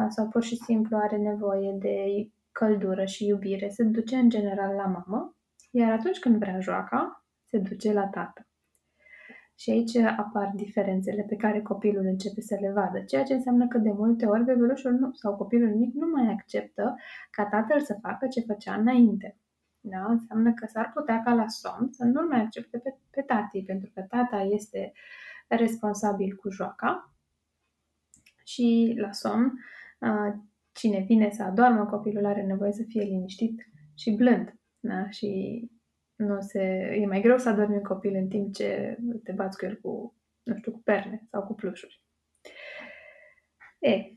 sau 0.09 0.27
pur 0.27 0.43
și 0.43 0.55
simplu 0.55 0.97
are 0.97 1.17
nevoie 1.17 1.75
de 1.79 2.27
căldură 2.51 3.05
și 3.05 3.25
iubire 3.25 3.69
se 3.69 3.83
duce 3.83 4.15
în 4.15 4.29
general 4.29 4.75
la 4.75 4.85
mamă, 4.85 5.35
iar 5.71 5.91
atunci 5.91 6.19
când 6.19 6.37
vrea 6.37 6.59
joaca, 6.59 7.25
se 7.45 7.57
duce 7.57 7.93
la 7.93 8.07
tată. 8.07 8.45
Și 9.55 9.69
aici 9.69 9.95
apar 9.95 10.51
diferențele 10.55 11.25
pe 11.29 11.35
care 11.35 11.61
copilul 11.61 12.05
începe 12.05 12.41
să 12.41 12.57
le 12.61 12.71
vadă, 12.71 12.99
ceea 12.99 13.23
ce 13.23 13.33
înseamnă 13.33 13.67
că 13.67 13.77
de 13.77 13.91
multe 13.91 14.25
ori 14.25 14.43
bebelușul 14.43 14.91
nu, 14.91 15.11
sau 15.13 15.35
copilul 15.35 15.75
mic 15.75 15.93
nu 15.93 16.07
mai 16.07 16.31
acceptă 16.31 16.95
ca 17.31 17.45
tatăl 17.45 17.81
să 17.81 17.97
facă 18.01 18.27
ce 18.27 18.41
făcea 18.41 18.73
înainte. 18.73 19.37
Da? 19.79 20.05
Înseamnă 20.05 20.53
că 20.53 20.65
s-ar 20.65 20.91
putea 20.93 21.21
ca 21.23 21.33
la 21.33 21.47
somn 21.47 21.91
să 21.91 22.03
nu-l 22.03 22.27
mai 22.27 22.41
accepte 22.41 22.77
pe, 22.77 22.95
pe 23.09 23.21
tati, 23.21 23.63
pentru 23.63 23.91
că 23.93 24.01
tata 24.01 24.41
este 24.41 24.91
responsabil 25.47 26.35
cu 26.35 26.49
joaca 26.49 27.13
și 28.43 28.93
la 28.97 29.11
somn 29.11 29.59
cine 30.81 31.03
vine 31.07 31.29
să 31.29 31.43
adormă, 31.43 31.85
copilul 31.85 32.25
are 32.25 32.41
nevoie 32.43 32.71
să 32.71 32.83
fie 32.87 33.01
liniștit 33.01 33.61
și 33.95 34.11
blând. 34.11 34.55
Da? 34.79 35.09
Și 35.09 35.29
nu 36.15 36.39
se, 36.39 36.59
e 37.01 37.05
mai 37.05 37.21
greu 37.21 37.37
să 37.37 37.49
adormi 37.49 37.75
un 37.75 37.83
copil 37.83 38.15
în 38.15 38.27
timp 38.27 38.53
ce 38.53 38.97
te 39.23 39.31
bați 39.31 39.57
cu 39.57 39.65
el 39.65 39.79
cu, 39.81 40.15
nu 40.43 40.55
știu, 40.57 40.71
cu 40.71 40.81
perne 40.83 41.27
sau 41.29 41.43
cu 41.43 41.53
plușuri. 41.53 42.03
E, 43.79 44.15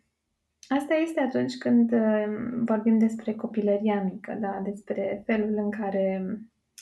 asta 0.68 0.94
este 0.94 1.20
atunci 1.20 1.56
când 1.58 1.92
um, 1.92 2.64
vorbim 2.64 2.98
despre 2.98 3.34
copilăria 3.34 4.02
mică, 4.02 4.36
da? 4.40 4.60
despre 4.64 5.22
felul 5.26 5.54
în 5.56 5.70
care 5.70 6.38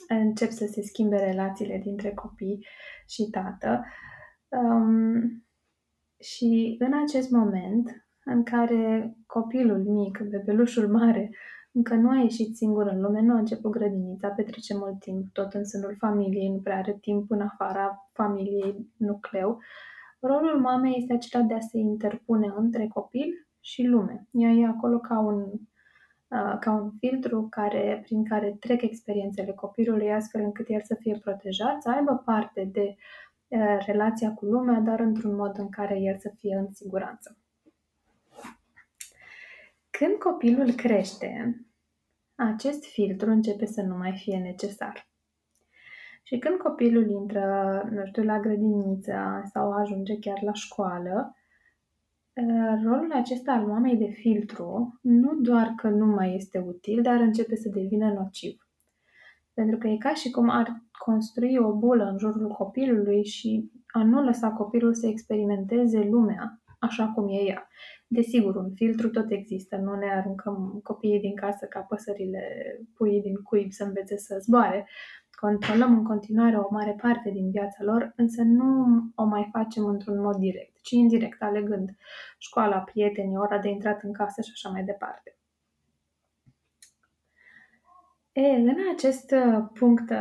încep 0.08 0.50
să 0.50 0.66
se 0.66 0.82
schimbe 0.82 1.16
relațiile 1.16 1.78
dintre 1.78 2.10
copii 2.10 2.66
și 3.08 3.28
tată. 3.30 3.84
Um, 4.48 5.46
și 6.20 6.76
în 6.78 6.92
acest 7.02 7.30
moment 7.30 8.01
în 8.24 8.42
care 8.42 9.16
copilul 9.26 9.78
mic, 9.78 10.20
bebelușul 10.30 10.88
mare, 10.88 11.30
încă 11.72 11.94
nu 11.94 12.10
a 12.10 12.16
ieșit 12.16 12.56
singur 12.56 12.86
în 12.86 13.00
lume, 13.00 13.20
nu 13.20 13.34
a 13.34 13.38
început 13.38 13.70
grădinița, 13.70 14.28
petrece 14.28 14.76
mult 14.76 15.00
timp 15.00 15.32
tot 15.32 15.52
în 15.52 15.64
sânul 15.64 15.96
familiei, 15.98 16.48
nu 16.48 16.60
prea 16.60 16.76
are 16.76 16.98
timp 17.00 17.30
în 17.30 17.40
afara 17.40 18.08
familiei 18.12 18.90
nucleu. 18.96 19.58
Rolul 20.20 20.60
mamei 20.60 20.96
este 20.98 21.12
acela 21.12 21.42
de 21.42 21.54
a 21.54 21.60
se 21.60 21.78
interpune 21.78 22.52
între 22.56 22.88
copil 22.88 23.46
și 23.60 23.82
lume. 23.82 24.26
Ea 24.30 24.50
e 24.50 24.66
acolo 24.66 24.98
ca 24.98 25.18
un, 25.18 25.40
uh, 26.28 26.56
ca 26.60 26.72
un 26.72 26.90
filtru 26.98 27.46
care, 27.50 28.00
prin 28.02 28.24
care 28.24 28.56
trec 28.60 28.82
experiențele 28.82 29.52
copilului 29.52 30.12
astfel 30.12 30.40
încât 30.40 30.66
el 30.68 30.80
să 30.82 30.96
fie 31.00 31.18
protejat, 31.22 31.82
să 31.82 31.90
aibă 31.90 32.22
parte 32.24 32.68
de 32.72 32.94
uh, 33.48 33.78
relația 33.86 34.32
cu 34.32 34.44
lumea, 34.44 34.80
dar 34.80 35.00
într-un 35.00 35.34
mod 35.34 35.58
în 35.58 35.68
care 35.68 35.98
el 36.00 36.16
să 36.18 36.32
fie 36.36 36.56
în 36.56 36.72
siguranță. 36.72 37.36
Când 39.98 40.18
copilul 40.18 40.70
crește, 40.70 41.60
acest 42.34 42.84
filtru 42.84 43.30
începe 43.30 43.66
să 43.66 43.82
nu 43.82 43.96
mai 43.96 44.12
fie 44.12 44.38
necesar. 44.38 45.08
Și 46.22 46.38
când 46.38 46.58
copilul 46.58 47.10
intră, 47.10 47.88
nu 47.90 48.06
știu, 48.06 48.22
la 48.22 48.40
grădiniță 48.40 49.42
sau 49.52 49.72
ajunge 49.72 50.18
chiar 50.18 50.42
la 50.42 50.52
școală, 50.52 51.36
ă, 52.36 52.80
rolul 52.84 53.12
acesta 53.12 53.52
al 53.52 53.66
mamei 53.66 53.96
de 53.96 54.06
filtru 54.06 54.98
nu 55.02 55.34
doar 55.34 55.72
că 55.76 55.88
nu 55.88 56.06
mai 56.06 56.34
este 56.34 56.58
util, 56.58 57.02
dar 57.02 57.20
începe 57.20 57.56
să 57.56 57.68
devină 57.68 58.12
nociv. 58.12 58.68
Pentru 59.54 59.78
că 59.78 59.88
e 59.88 59.96
ca 59.96 60.14
și 60.14 60.30
cum 60.30 60.48
ar 60.48 60.82
construi 60.98 61.56
o 61.58 61.72
bulă 61.72 62.04
în 62.04 62.18
jurul 62.18 62.48
copilului 62.48 63.24
și 63.24 63.70
a 63.86 64.04
nu 64.04 64.22
lăsa 64.22 64.50
copilul 64.50 64.94
să 64.94 65.06
experimenteze 65.06 66.08
lumea 66.10 66.61
așa 66.82 67.06
cum 67.14 67.28
e 67.28 67.42
ea. 67.42 67.68
Desigur, 68.06 68.56
un 68.56 68.70
filtru 68.74 69.10
tot 69.10 69.30
există, 69.30 69.76
nu 69.76 69.94
ne 69.94 70.10
aruncăm 70.12 70.80
copiii 70.82 71.20
din 71.20 71.34
casă 71.34 71.66
ca 71.66 71.80
păsările 71.80 72.42
puii 72.94 73.20
din 73.20 73.34
cuib 73.34 73.70
să 73.70 73.84
învețe 73.84 74.16
să 74.16 74.38
zboare. 74.40 74.88
Controlăm 75.30 75.94
în 75.98 76.04
continuare 76.04 76.56
o 76.56 76.68
mare 76.70 76.96
parte 77.02 77.30
din 77.30 77.50
viața 77.50 77.84
lor, 77.84 78.12
însă 78.16 78.42
nu 78.42 79.00
o 79.14 79.24
mai 79.24 79.48
facem 79.52 79.84
într-un 79.84 80.20
mod 80.20 80.36
direct, 80.36 80.80
ci 80.82 80.90
indirect, 80.90 81.42
alegând 81.42 81.90
școala, 82.38 82.78
prietenii, 82.78 83.36
ora 83.36 83.58
de 83.58 83.68
intrat 83.68 84.02
în 84.02 84.12
casă 84.12 84.40
și 84.40 84.50
așa 84.54 84.68
mai 84.68 84.84
departe. 84.84 85.36
E, 88.32 88.46
în 88.46 88.76
acest 88.94 89.34
punct 89.72 90.12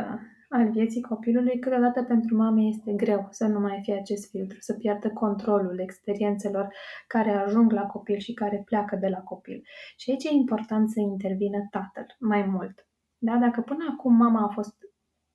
al 0.52 0.70
vieții 0.70 1.00
copilului, 1.00 1.58
câteodată 1.58 2.02
pentru 2.02 2.36
mame 2.36 2.62
este 2.62 2.92
greu 2.92 3.28
să 3.30 3.46
nu 3.46 3.60
mai 3.60 3.80
fie 3.82 3.94
acest 3.94 4.30
filtru, 4.30 4.56
să 4.60 4.74
piardă 4.74 5.10
controlul 5.10 5.78
experiențelor 5.78 6.74
care 7.06 7.30
ajung 7.30 7.72
la 7.72 7.82
copil 7.82 8.18
și 8.18 8.32
care 8.32 8.62
pleacă 8.64 8.96
de 8.96 9.08
la 9.08 9.18
copil. 9.18 9.62
Și 9.96 10.10
aici 10.10 10.24
e 10.24 10.30
important 10.32 10.90
să 10.90 11.00
intervină 11.00 11.66
tatăl 11.70 12.06
mai 12.18 12.42
mult. 12.42 12.86
Da? 13.18 13.36
Dacă 13.36 13.60
până 13.60 13.84
acum 13.90 14.14
mama 14.14 14.42
a 14.42 14.48
fost 14.48 14.76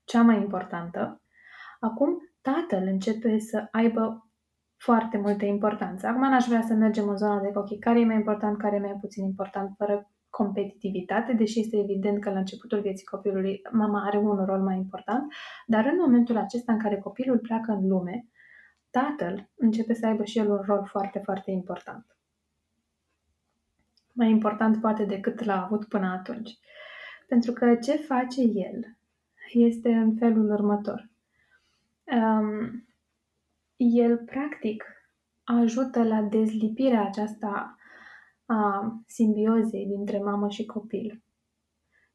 cea 0.03 0.21
mai 0.21 0.37
importantă, 0.41 1.21
acum 1.79 2.17
tatăl 2.41 2.87
începe 2.87 3.39
să 3.39 3.67
aibă 3.71 4.31
foarte 4.77 5.17
multă 5.17 5.45
importanță. 5.45 6.07
Acum 6.07 6.21
n-aș 6.21 6.45
vrea 6.45 6.61
să 6.61 6.73
mergem 6.73 7.09
în 7.09 7.17
zona 7.17 7.41
de 7.41 7.51
ok, 7.53 7.79
care 7.79 7.99
e 7.99 8.05
mai 8.05 8.15
important, 8.15 8.57
care 8.57 8.75
e 8.75 8.79
mai 8.79 8.97
puțin 9.01 9.23
important, 9.23 9.73
fără 9.77 10.11
competitivitate, 10.29 11.33
deși 11.33 11.59
este 11.59 11.77
evident 11.77 12.21
că 12.21 12.29
la 12.29 12.39
începutul 12.39 12.81
vieții 12.81 13.05
copilului 13.05 13.61
mama 13.71 14.05
are 14.05 14.17
un 14.17 14.45
rol 14.45 14.61
mai 14.61 14.75
important, 14.75 15.33
dar 15.65 15.85
în 15.85 15.97
momentul 15.99 16.37
acesta 16.37 16.71
în 16.71 16.79
care 16.79 16.97
copilul 16.97 17.37
pleacă 17.37 17.71
în 17.71 17.87
lume, 17.87 18.27
tatăl 18.89 19.49
începe 19.55 19.93
să 19.93 20.05
aibă 20.05 20.23
și 20.23 20.37
el 20.37 20.49
un 20.49 20.61
rol 20.65 20.85
foarte, 20.85 21.19
foarte 21.19 21.51
important. 21.51 22.05
Mai 24.13 24.29
important 24.29 24.81
poate 24.81 25.05
decât 25.05 25.43
l-a 25.43 25.63
avut 25.63 25.87
până 25.87 26.07
atunci. 26.07 26.57
Pentru 27.27 27.51
că 27.51 27.75
ce 27.75 27.95
face 27.95 28.41
el 28.41 28.97
este 29.53 29.93
în 29.93 30.15
felul 30.15 30.51
următor. 30.51 31.09
Um, 32.03 32.87
el, 33.75 34.17
practic, 34.17 34.83
ajută 35.43 36.03
la 36.03 36.21
dezlipirea 36.21 37.05
aceasta 37.05 37.76
a 38.47 38.93
simbiozei 39.07 39.85
dintre 39.85 40.19
mamă 40.19 40.49
și 40.49 40.65
copil. 40.65 41.23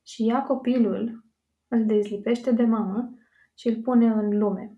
Și 0.03 0.25
ia 0.25 0.43
copilul, 0.43 1.25
îl 1.69 1.87
dezlipește 1.87 2.51
de 2.51 2.65
mamă 2.65 3.15
și 3.55 3.69
îl 3.69 3.83
pune 3.83 4.07
în 4.07 4.39
lume. 4.39 4.77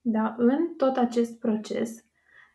Dar 0.00 0.34
în 0.36 0.74
tot 0.76 0.96
acest 0.96 1.38
proces, 1.38 2.04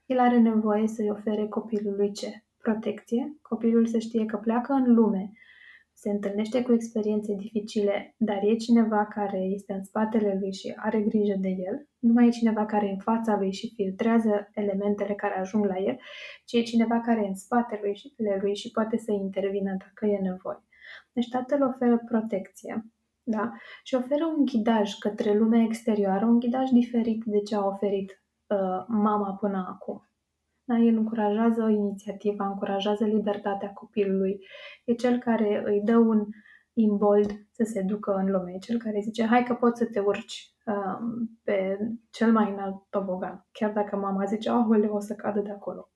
el 0.05 0.19
are 0.19 0.39
nevoie 0.39 0.87
să-i 0.87 1.09
ofere 1.09 1.47
copilului 1.47 2.11
ce? 2.11 2.43
Protecție. 2.57 3.37
Copilul 3.41 3.85
să 3.85 3.97
știe 3.99 4.25
că 4.25 4.37
pleacă 4.37 4.73
în 4.73 4.93
lume 4.93 5.31
se 6.01 6.09
întâlnește 6.09 6.61
cu 6.61 6.73
experiențe 6.73 7.33
dificile, 7.33 8.15
dar 8.17 8.39
e 8.43 8.55
cineva 8.55 9.05
care 9.05 9.37
este 9.37 9.73
în 9.73 9.83
spatele 9.83 10.37
lui 10.39 10.53
și 10.53 10.73
are 10.75 11.01
grijă 11.01 11.35
de 11.39 11.49
el, 11.49 11.87
nu 11.99 12.13
mai 12.13 12.27
e 12.27 12.29
cineva 12.29 12.65
care 12.65 12.85
e 12.85 12.89
în 12.89 12.99
fața 12.99 13.37
lui 13.37 13.51
și 13.51 13.73
filtrează 13.75 14.49
elementele 14.53 15.13
care 15.13 15.39
ajung 15.39 15.65
la 15.65 15.77
el, 15.77 15.97
ci 16.45 16.53
e 16.53 16.61
cineva 16.61 16.99
care 16.99 17.21
e 17.23 17.27
în 17.27 17.35
spatele 17.35 17.93
lui 18.41 18.55
și 18.55 18.71
poate 18.71 18.97
să 18.97 19.11
intervină 19.11 19.75
dacă 19.77 20.05
e 20.05 20.17
nevoie. 20.17 20.63
Deci 21.13 21.29
tatăl 21.29 21.61
oferă 21.63 22.03
protecție 22.05 22.85
da? 23.23 23.51
și 23.83 23.95
oferă 23.95 24.25
un 24.25 24.45
ghidaj 24.45 24.93
către 24.93 25.37
lumea 25.37 25.61
exterioară, 25.61 26.25
un 26.25 26.39
ghidaj 26.39 26.69
diferit 26.69 27.23
de 27.25 27.39
ce 27.39 27.55
a 27.55 27.65
oferit 27.65 28.23
uh, 28.47 28.85
mama 28.87 29.33
până 29.33 29.65
acum. 29.69 30.08
Da? 30.69 30.77
El 30.77 30.97
încurajează 30.97 31.67
inițiativa, 31.69 32.47
încurajează 32.47 33.05
libertatea 33.05 33.73
copilului. 33.73 34.39
E 34.85 34.93
cel 34.93 35.19
care 35.19 35.63
îi 35.65 35.81
dă 35.83 35.97
un 35.97 36.25
imbold 36.73 37.31
să 37.51 37.63
se 37.63 37.81
ducă 37.81 38.13
în 38.13 38.31
lume. 38.31 38.51
E 38.51 38.57
cel 38.57 38.77
care 38.77 38.99
zice, 39.01 39.25
hai 39.25 39.43
că 39.43 39.53
poți 39.53 39.79
să 39.79 39.85
te 39.85 39.99
urci 39.99 40.53
um, 40.65 41.29
pe 41.43 41.77
cel 42.09 42.31
mai 42.31 42.51
înalt 42.51 42.75
tobogan. 42.89 43.47
Chiar 43.51 43.71
dacă 43.71 43.95
mama 43.95 44.25
zice, 44.25 44.49
oh, 44.49 44.89
o 44.89 44.99
să 44.99 45.13
cadă 45.13 45.39
de 45.39 45.51
acolo. 45.51 45.89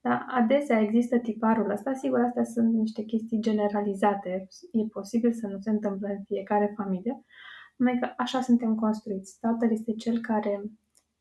Da? 0.00 0.26
Adesea 0.28 0.80
există 0.80 1.18
tiparul 1.18 1.70
ăsta. 1.70 1.92
Sigur, 1.92 2.20
astea 2.20 2.44
sunt 2.44 2.72
niște 2.72 3.02
chestii 3.02 3.40
generalizate. 3.40 4.48
E 4.72 4.86
posibil 4.92 5.32
să 5.32 5.46
nu 5.46 5.58
se 5.58 5.70
întâmple 5.70 6.14
în 6.18 6.24
fiecare 6.24 6.72
familie. 6.76 7.22
Numai 7.76 7.98
că 8.00 8.12
așa 8.16 8.40
suntem 8.40 8.74
construiți. 8.74 9.38
Tatăl 9.40 9.70
este 9.70 9.92
cel 9.92 10.20
care 10.20 10.62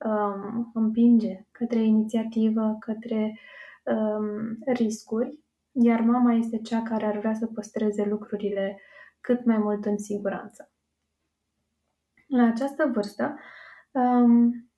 um, 0.06 0.72
împinge 0.74 1.46
către 1.52 1.80
inițiativă, 1.80 2.78
către 2.80 3.40
um, 3.84 4.58
riscuri, 4.66 5.40
iar 5.72 6.00
mama 6.00 6.34
este 6.34 6.58
cea 6.58 6.82
care 6.82 7.06
ar 7.06 7.18
vrea 7.18 7.34
să 7.34 7.48
păstreze 7.48 8.06
lucrurile 8.06 8.80
cât 9.22 9.46
mai 9.46 9.58
mult 9.58 9.86
în 9.86 9.98
siguranță. 9.98 10.72
La 12.28 12.44
această 12.44 12.92
vârstă, 12.94 13.36
um, 13.92 14.70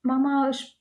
mama 0.00 0.46
își, 0.46 0.78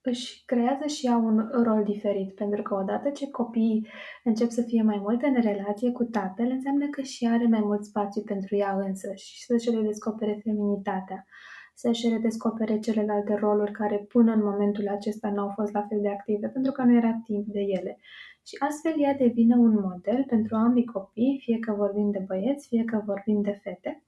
își 0.00 0.44
creează 0.44 0.86
și 0.86 1.06
ea 1.06 1.16
un 1.16 1.50
rol 1.62 1.84
diferit, 1.84 2.34
pentru 2.34 2.62
că 2.62 2.74
odată 2.74 3.10
ce 3.10 3.30
copiii 3.30 3.88
încep 4.24 4.48
să 4.48 4.62
fie 4.62 4.82
mai 4.82 4.98
mult 4.98 5.22
în 5.22 5.40
relație 5.40 5.92
cu 5.92 6.04
tatăl, 6.04 6.46
înseamnă 6.46 6.88
că 6.88 7.02
și 7.02 7.26
are 7.26 7.46
mai 7.46 7.60
mult 7.60 7.84
spațiu 7.84 8.22
pentru 8.22 8.56
ea 8.56 8.72
însă 8.72 9.14
și 9.14 9.44
să-și 9.44 9.70
redescopere 9.70 10.40
feminitatea 10.42 11.26
să-și 11.74 12.08
redescopere 12.08 12.78
celelalte 12.78 13.34
roluri 13.34 13.72
care 13.72 13.96
până 13.96 14.32
în 14.32 14.42
momentul 14.42 14.88
acesta 14.88 15.30
n-au 15.30 15.48
fost 15.48 15.72
la 15.72 15.86
fel 15.88 16.00
de 16.00 16.08
active, 16.08 16.48
pentru 16.48 16.72
că 16.72 16.82
nu 16.82 16.96
era 16.96 17.20
timp 17.24 17.46
de 17.46 17.60
ele. 17.60 17.98
Și 18.46 18.56
astfel 18.58 18.94
ea 18.96 19.14
devine 19.14 19.54
un 19.54 19.80
model 19.80 20.24
pentru 20.26 20.56
ambii 20.56 20.84
copii, 20.84 21.40
fie 21.42 21.58
că 21.58 21.72
vorbim 21.72 22.10
de 22.10 22.24
băieți, 22.26 22.66
fie 22.66 22.84
că 22.84 23.02
vorbim 23.04 23.42
de 23.42 23.60
fete. 23.62 24.04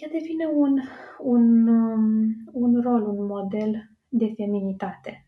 ea 0.00 0.08
devine 0.12 0.46
un, 0.46 0.78
un, 1.18 1.68
um, 1.68 2.36
un 2.52 2.80
rol, 2.80 3.02
un 3.08 3.26
model 3.26 3.90
de 4.08 4.32
feminitate. 4.36 5.26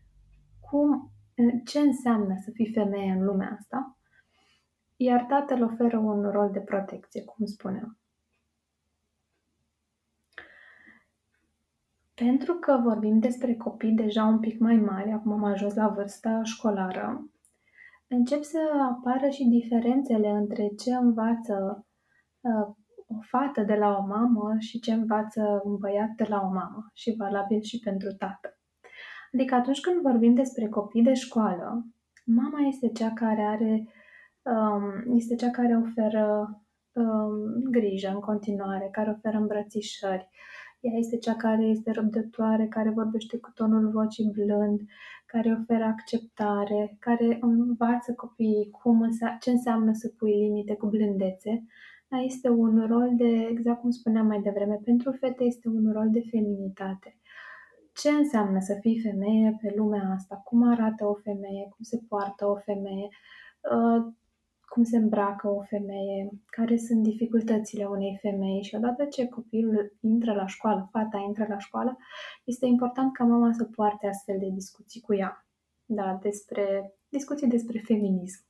Cum, 0.59 1.11
ce 1.65 1.79
înseamnă 1.79 2.35
să 2.43 2.51
fii 2.53 2.71
femeie 2.73 3.11
în 3.11 3.25
lumea 3.25 3.55
asta? 3.59 3.97
Iar 4.95 5.25
tatăl 5.29 5.63
oferă 5.63 5.97
un 5.97 6.29
rol 6.31 6.49
de 6.51 6.59
protecție, 6.59 7.23
cum 7.23 7.45
spuneam. 7.45 8.00
Pentru 12.25 12.53
că 12.53 12.79
vorbim 12.83 13.19
despre 13.19 13.55
copii 13.55 13.91
deja 13.91 14.25
un 14.25 14.39
pic 14.39 14.59
mai 14.59 14.75
mari, 14.75 15.11
acum 15.11 15.31
am 15.31 15.43
ajuns 15.43 15.73
la 15.73 15.87
vârsta 15.87 16.41
școlară, 16.43 17.29
încep 18.07 18.43
să 18.43 18.59
apară 18.89 19.29
și 19.29 19.43
diferențele 19.43 20.29
între 20.29 20.67
ce 20.67 20.93
învață 20.93 21.85
uh, 22.41 22.75
o 23.07 23.15
fată 23.21 23.61
de 23.61 23.73
la 23.73 23.97
o 23.97 24.05
mamă 24.05 24.55
și 24.59 24.79
ce 24.79 24.93
învață 24.93 25.61
un 25.63 25.77
băiat 25.77 26.09
de 26.15 26.25
la 26.29 26.41
o 26.41 26.47
mamă 26.47 26.91
și 26.93 27.15
valabil 27.17 27.61
și 27.61 27.79
pentru 27.79 28.13
tată. 28.13 28.59
Adică 29.33 29.55
atunci 29.55 29.81
când 29.81 30.01
vorbim 30.01 30.33
despre 30.33 30.67
copii 30.67 31.03
de 31.03 31.13
școală, 31.13 31.85
mama 32.25 32.59
este 32.67 32.89
cea 32.89 33.11
care 33.13 33.41
are, 33.41 33.87
um, 34.41 35.15
este 35.15 35.35
cea 35.35 35.49
care 35.49 35.77
oferă 35.77 36.61
um, 36.91 37.71
grijă 37.71 38.09
în 38.09 38.19
continuare, 38.19 38.89
care 38.91 39.09
oferă 39.09 39.37
îmbrățișări. 39.37 40.29
Ea 40.81 40.97
este 40.97 41.17
cea 41.17 41.35
care 41.35 41.63
este 41.63 41.91
răbdătoare, 41.91 42.67
care 42.67 42.89
vorbește 42.89 43.37
cu 43.37 43.51
tonul 43.53 43.91
vocii 43.91 44.31
blând, 44.33 44.81
care 45.25 45.57
oferă 45.61 45.83
acceptare, 45.83 46.95
care 46.99 47.37
învață 47.41 48.13
copiii 48.13 48.69
cum, 48.69 49.09
ce 49.39 49.49
înseamnă 49.49 49.93
să 49.93 50.07
pui 50.17 50.31
limite 50.31 50.75
cu 50.75 50.87
blândețe 50.87 51.65
este 52.19 52.49
un 52.49 52.85
rol 52.87 53.11
de, 53.15 53.47
exact 53.49 53.79
cum 53.81 53.89
spuneam 53.89 54.25
mai 54.25 54.41
devreme, 54.41 54.79
pentru 54.83 55.11
fete 55.11 55.43
este 55.43 55.67
un 55.67 55.91
rol 55.91 56.09
de 56.11 56.21
feminitate. 56.29 57.17
Ce 57.93 58.09
înseamnă 58.09 58.59
să 58.59 58.77
fii 58.79 59.01
femeie 59.01 59.57
pe 59.61 59.73
lumea 59.75 60.11
asta? 60.13 60.35
Cum 60.35 60.69
arată 60.69 61.05
o 61.05 61.13
femeie? 61.13 61.63
Cum 61.63 61.83
se 61.83 62.01
poartă 62.07 62.45
o 62.45 62.55
femeie? 62.55 63.07
Uh, 64.71 64.77
cum 64.77 64.83
se 64.83 64.97
îmbracă 64.97 65.47
o 65.47 65.61
femeie? 65.61 66.29
Care 66.45 66.77
sunt 66.77 67.03
dificultățile 67.03 67.85
unei 67.85 68.17
femei? 68.21 68.63
Și 68.63 68.75
odată 68.75 69.05
ce 69.05 69.27
copilul 69.27 69.97
intră 69.99 70.33
la 70.33 70.47
școală, 70.47 70.89
fata 70.91 71.17
intră 71.27 71.45
la 71.49 71.57
școală, 71.57 71.97
este 72.43 72.65
important 72.65 73.13
ca 73.13 73.23
mama 73.23 73.51
să 73.53 73.63
poarte 73.63 74.07
astfel 74.07 74.37
de 74.39 74.49
discuții 74.53 75.01
cu 75.01 75.15
ea. 75.15 75.45
Da, 75.85 76.19
despre 76.21 76.93
discuții 77.09 77.47
despre 77.47 77.79
feminism. 77.79 78.45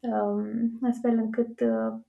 Um, 0.00 0.78
astfel 0.82 1.18
încât 1.18 1.60
uh, 1.60 2.00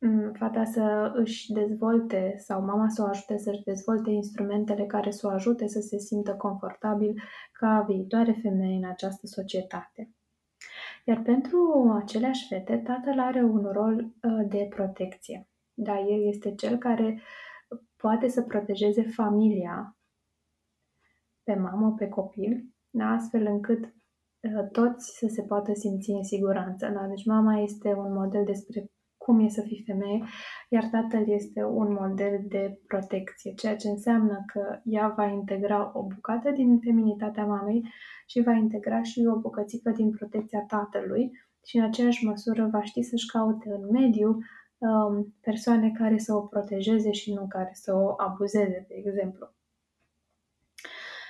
Mm, 0.00 0.32
fata 0.32 0.64
să 0.64 1.12
își 1.14 1.52
dezvolte 1.52 2.34
sau 2.36 2.64
mama 2.64 2.88
să 2.88 3.02
o 3.02 3.06
ajute 3.06 3.38
să-și 3.38 3.62
dezvolte 3.62 4.10
instrumentele 4.10 4.86
care 4.86 5.10
să 5.10 5.26
o 5.26 5.30
ajute 5.30 5.66
să 5.66 5.80
se 5.80 5.98
simtă 5.98 6.34
confortabil 6.34 7.22
ca 7.52 7.84
viitoare 7.88 8.38
femeie 8.42 8.76
în 8.76 8.84
această 8.84 9.26
societate. 9.26 10.10
Iar 11.08 11.22
pentru 11.22 11.90
aceleași 12.02 12.46
fete, 12.46 12.76
tatăl 12.76 13.18
are 13.18 13.42
un 13.42 13.64
rol 13.72 13.98
uh, 13.98 14.48
de 14.48 14.66
protecție. 14.70 15.48
Da, 15.74 15.98
el 16.00 16.26
este 16.26 16.54
cel 16.54 16.78
care 16.78 17.20
poate 17.96 18.28
să 18.28 18.42
protejeze 18.42 19.02
familia 19.02 19.98
pe 21.42 21.54
mamă, 21.54 21.94
pe 21.98 22.08
copil, 22.08 22.64
da, 22.90 23.04
astfel 23.04 23.46
încât 23.46 23.84
uh, 23.84 24.68
toți 24.72 25.18
să 25.18 25.26
se 25.28 25.42
poată 25.42 25.72
simți 25.74 26.10
în 26.10 26.22
siguranță. 26.22 26.88
Da? 26.88 27.06
Deci 27.06 27.24
mama 27.24 27.58
este 27.58 27.94
un 27.94 28.12
model 28.12 28.44
despre 28.44 28.90
cum 29.28 29.40
e 29.40 29.48
să 29.48 29.60
fii 29.60 29.84
femeie, 29.86 30.24
iar 30.68 30.84
tatăl 30.84 31.24
este 31.26 31.64
un 31.64 31.92
model 32.00 32.40
de 32.48 32.78
protecție, 32.86 33.54
ceea 33.54 33.76
ce 33.76 33.88
înseamnă 33.88 34.44
că 34.52 34.80
ea 34.84 35.08
va 35.16 35.26
integra 35.26 35.90
o 35.94 36.02
bucată 36.02 36.50
din 36.50 36.78
feminitatea 36.78 37.44
mamei 37.44 37.88
și 38.26 38.42
va 38.42 38.52
integra 38.52 39.02
și 39.02 39.26
o 39.34 39.38
bucățică 39.38 39.90
din 39.90 40.10
protecția 40.10 40.64
tatălui 40.68 41.30
și 41.64 41.76
în 41.76 41.84
aceeași 41.84 42.24
măsură 42.24 42.68
va 42.72 42.82
ști 42.82 43.02
să-și 43.02 43.26
caute 43.26 43.70
în 43.70 43.90
mediu 43.90 44.38
um, 44.78 45.34
persoane 45.40 45.92
care 45.98 46.18
să 46.18 46.34
o 46.34 46.40
protejeze 46.40 47.12
și 47.12 47.32
nu 47.32 47.46
care 47.48 47.70
să 47.72 47.94
o 47.94 48.14
abuzeze, 48.16 48.84
de 48.88 48.94
exemplu. 49.04 49.57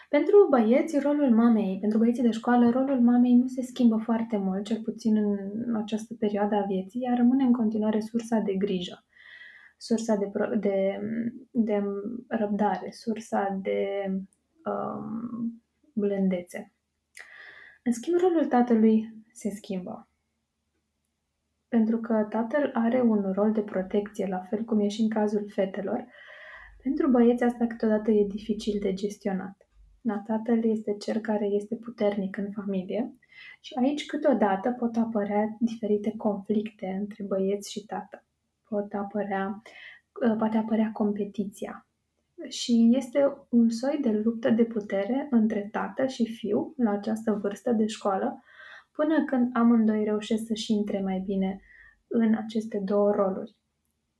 Pentru 0.08 0.46
băieți, 0.50 0.98
rolul 0.98 1.30
mamei, 1.30 1.78
pentru 1.80 1.98
băieții 1.98 2.22
de 2.22 2.30
școală, 2.30 2.70
rolul 2.70 3.00
mamei 3.00 3.34
nu 3.34 3.46
se 3.46 3.62
schimbă 3.62 3.96
foarte 3.96 4.36
mult, 4.36 4.64
cel 4.64 4.80
puțin 4.82 5.16
în 5.16 5.76
această 5.76 6.14
perioadă 6.14 6.54
a 6.54 6.66
vieții, 6.66 7.02
ea 7.02 7.14
rămâne 7.14 7.44
în 7.44 7.52
continuare 7.52 8.00
sursa 8.00 8.38
de 8.38 8.54
grijă, 8.54 9.04
sursa 9.76 10.16
de, 10.16 10.30
de, 10.58 11.00
de 11.50 11.82
răbdare, 12.28 12.90
sursa 12.90 13.58
de 13.62 14.06
um, 14.64 15.62
blândețe. 15.94 16.72
În 17.82 17.92
schimb, 17.92 18.16
rolul 18.20 18.46
tatălui 18.46 19.24
se 19.32 19.50
schimbă. 19.50 20.08
Pentru 21.68 21.98
că 21.98 22.26
tatăl 22.30 22.70
are 22.74 23.00
un 23.00 23.32
rol 23.32 23.52
de 23.52 23.62
protecție, 23.62 24.26
la 24.26 24.38
fel 24.38 24.64
cum 24.64 24.80
e 24.80 24.88
și 24.88 25.00
în 25.00 25.08
cazul 25.08 25.50
fetelor. 25.54 26.06
Pentru 26.82 27.10
băieți 27.10 27.42
asta 27.42 27.66
câteodată 27.66 28.10
e 28.10 28.26
dificil 28.26 28.78
de 28.80 28.92
gestionat. 28.92 29.67
Da, 30.08 30.22
tatăl 30.26 30.64
este 30.64 30.96
cel 30.96 31.20
care 31.20 31.44
este 31.44 31.74
puternic 31.74 32.36
în 32.36 32.50
familie 32.50 33.14
și 33.60 33.74
aici 33.82 34.06
câteodată 34.06 34.70
pot 34.70 34.96
apărea 34.96 35.56
diferite 35.60 36.14
conflicte 36.16 36.96
între 37.00 37.24
băieți 37.24 37.70
și 37.70 37.84
tată. 37.84 38.24
Pot 38.68 38.92
apărea, 38.92 39.62
uh, 40.26 40.36
poate 40.38 40.56
apărea 40.56 40.90
competiția. 40.92 41.86
Și 42.48 42.90
este 42.92 43.36
un 43.48 43.70
soi 43.70 43.98
de 44.00 44.10
luptă 44.10 44.50
de 44.50 44.64
putere 44.64 45.26
între 45.30 45.68
tată 45.72 46.06
și 46.06 46.32
fiu 46.32 46.74
la 46.76 46.90
această 46.90 47.32
vârstă 47.32 47.72
de 47.72 47.86
școală, 47.86 48.42
până 48.92 49.24
când 49.24 49.50
amândoi 49.52 50.04
reușesc 50.04 50.46
să-și 50.46 50.72
intre 50.72 51.00
mai 51.00 51.22
bine 51.26 51.60
în 52.06 52.34
aceste 52.34 52.80
două 52.84 53.10
roluri. 53.10 53.56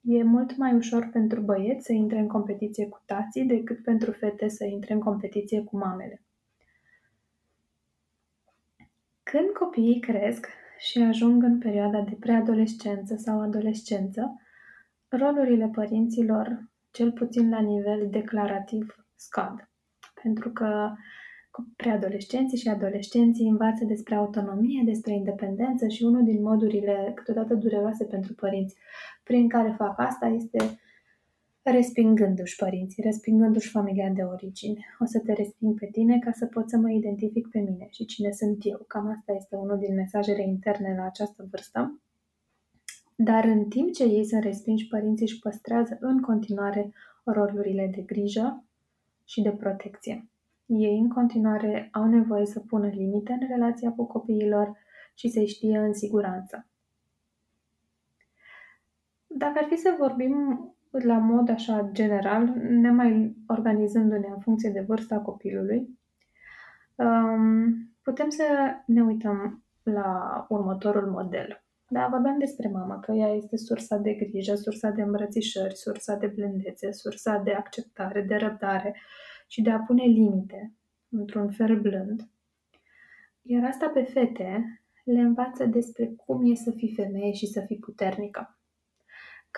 E 0.01 0.23
mult 0.23 0.57
mai 0.57 0.75
ușor 0.75 1.09
pentru 1.13 1.41
băieți 1.41 1.85
să 1.85 1.93
intre 1.93 2.19
în 2.19 2.27
competiție 2.27 2.89
cu 2.89 3.03
tații 3.07 3.45
decât 3.45 3.83
pentru 3.83 4.13
fete 4.13 4.49
să 4.49 4.65
intre 4.65 4.93
în 4.95 5.01
competiție 5.01 5.63
cu 5.63 5.77
mamele. 5.77 6.23
Când 9.23 9.49
copiii 9.49 10.01
cresc 10.01 10.47
și 10.79 10.99
ajung 10.99 11.43
în 11.43 11.59
perioada 11.59 12.01
de 12.01 12.17
preadolescență 12.21 13.17
sau 13.17 13.41
adolescență, 13.41 14.43
rolurile 15.09 15.71
părinților, 15.75 16.69
cel 16.91 17.13
puțin 17.13 17.51
la 17.51 17.61
nivel 17.61 18.09
declarativ, 18.11 19.07
scad. 19.15 19.69
Pentru 20.23 20.51
că 20.51 20.93
preadolescenții 21.77 22.59
și 22.59 22.69
adolescenții 22.69 23.49
învață 23.49 23.85
despre 23.85 24.15
autonomie, 24.15 24.83
despre 24.85 25.13
independență 25.13 25.89
și 25.89 26.03
unul 26.03 26.25
din 26.25 26.43
modurile 26.43 27.13
câteodată 27.15 27.55
dureroase 27.55 28.05
pentru 28.05 28.35
părinți 28.35 28.77
prin 29.29 29.49
care 29.49 29.75
fac 29.77 29.99
asta 29.99 30.27
este 30.27 30.79
respingându-și 31.63 32.57
părinții, 32.57 33.03
respingându-și 33.03 33.71
familia 33.71 34.09
de 34.09 34.23
origine. 34.23 34.85
O 34.99 35.05
să 35.05 35.19
te 35.19 35.33
resping 35.33 35.79
pe 35.79 35.89
tine 35.93 36.19
ca 36.19 36.31
să 36.33 36.47
pot 36.47 36.69
să 36.71 36.77
mă 36.77 36.91
identific 36.91 37.49
pe 37.49 37.59
mine 37.59 37.87
și 37.91 38.05
cine 38.05 38.31
sunt 38.31 38.59
eu. 38.61 38.85
Cam 38.87 39.09
asta 39.09 39.33
este 39.33 39.57
unul 39.57 39.79
din 39.79 39.95
mesajele 39.95 40.43
interne 40.43 40.95
la 40.97 41.05
această 41.05 41.47
vârstă. 41.51 42.01
Dar 43.17 43.45
în 43.45 43.65
timp 43.65 43.93
ce 43.93 44.05
ei 44.05 44.25
sunt 44.25 44.43
respinși, 44.43 44.89
părinții 44.89 45.27
își 45.27 45.39
păstrează 45.39 45.97
în 46.01 46.21
continuare 46.21 46.93
rolurile 47.25 47.91
de 47.95 48.01
grijă 48.01 48.65
și 49.25 49.43
de 49.43 49.51
protecție. 49.51 50.29
Ei 50.67 50.99
în 50.99 51.09
continuare 51.09 51.89
au 51.93 52.07
nevoie 52.07 52.47
să 52.47 52.61
pună 52.61 52.89
limite 52.89 53.33
în 53.33 53.49
relația 53.49 53.93
cu 53.93 54.07
copiilor 54.07 54.77
și 55.15 55.29
să-i 55.29 55.47
știe 55.47 55.79
în 55.79 55.95
siguranță. 55.95 56.67
Dacă 59.39 59.59
ar 59.59 59.65
fi 59.65 59.77
să 59.77 59.95
vorbim 59.99 60.37
la 60.91 61.19
mod 61.19 61.49
așa 61.49 61.89
general, 61.93 62.45
ne 62.59 62.91
mai 62.91 63.37
organizându-ne 63.47 64.27
în 64.27 64.41
funcție 64.41 64.71
de 64.71 64.81
vârsta 64.81 65.19
copilului, 65.19 65.99
um, 66.95 67.93
putem 68.03 68.29
să 68.29 68.45
ne 68.87 69.03
uităm 69.03 69.65
la 69.83 70.47
următorul 70.49 71.11
model. 71.11 71.63
Da, 71.89 72.09
vorbeam 72.11 72.39
despre 72.39 72.69
mama, 72.69 73.01
că 73.01 73.13
ea 73.13 73.29
este 73.29 73.57
sursa 73.57 73.97
de 73.97 74.13
grijă, 74.13 74.55
sursa 74.55 74.91
de 74.91 75.03
îmbrățișări, 75.03 75.77
sursa 75.77 76.15
de 76.15 76.27
blândețe, 76.27 76.93
sursa 76.93 77.39
de 77.39 77.53
acceptare, 77.53 78.23
de 78.23 78.35
răbdare, 78.35 78.97
și 79.47 79.63
de 79.63 79.71
a 79.71 79.79
pune 79.79 80.03
limite 80.05 80.73
într-un 81.09 81.51
fel 81.51 81.81
blând. 81.81 82.29
Iar 83.43 83.65
asta 83.65 83.89
pe 83.89 84.03
fete 84.03 84.83
le 85.05 85.21
învață 85.21 85.65
despre 85.65 86.07
cum 86.07 86.51
e 86.51 86.55
să 86.55 86.71
fii 86.71 86.95
femeie 86.95 87.33
și 87.33 87.47
să 87.47 87.61
fii 87.61 87.79
puternică. 87.79 88.58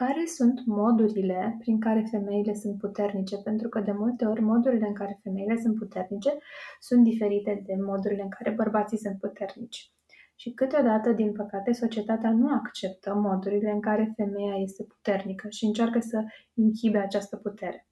Care 0.05 0.25
sunt 0.27 0.67
modurile 0.67 1.57
prin 1.59 1.81
care 1.81 2.07
femeile 2.11 2.55
sunt 2.55 2.79
puternice? 2.79 3.37
Pentru 3.37 3.69
că 3.69 3.81
de 3.81 3.93
multe 3.93 4.25
ori 4.25 4.41
modurile 4.41 4.87
în 4.87 4.95
care 4.95 5.21
femeile 5.23 5.57
sunt 5.57 5.79
puternice 5.79 6.39
sunt 6.81 7.05
diferite 7.05 7.63
de 7.67 7.75
modurile 7.83 8.23
în 8.23 8.29
care 8.29 8.51
bărbații 8.51 8.99
sunt 8.99 9.19
puternici. 9.19 9.93
Și 10.35 10.51
câteodată, 10.51 11.13
din 11.13 11.33
păcate, 11.33 11.73
societatea 11.73 12.31
nu 12.31 12.53
acceptă 12.55 13.15
modurile 13.15 13.71
în 13.71 13.81
care 13.81 14.13
femeia 14.17 14.55
este 14.57 14.83
puternică 14.83 15.49
și 15.49 15.65
încearcă 15.65 15.99
să 15.99 16.25
inhibe 16.55 16.99
această 16.99 17.37
putere. 17.37 17.87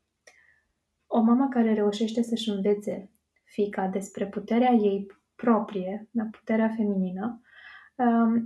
O 1.06 1.20
mamă 1.20 1.48
care 1.50 1.74
reușește 1.74 2.22
să-și 2.22 2.50
învețe 2.50 3.10
fica 3.44 3.86
despre 3.86 4.26
puterea 4.26 4.72
ei 4.72 5.06
proprie, 5.34 6.08
la 6.12 6.24
puterea 6.30 6.72
feminină, 6.76 7.24
um, 7.24 7.47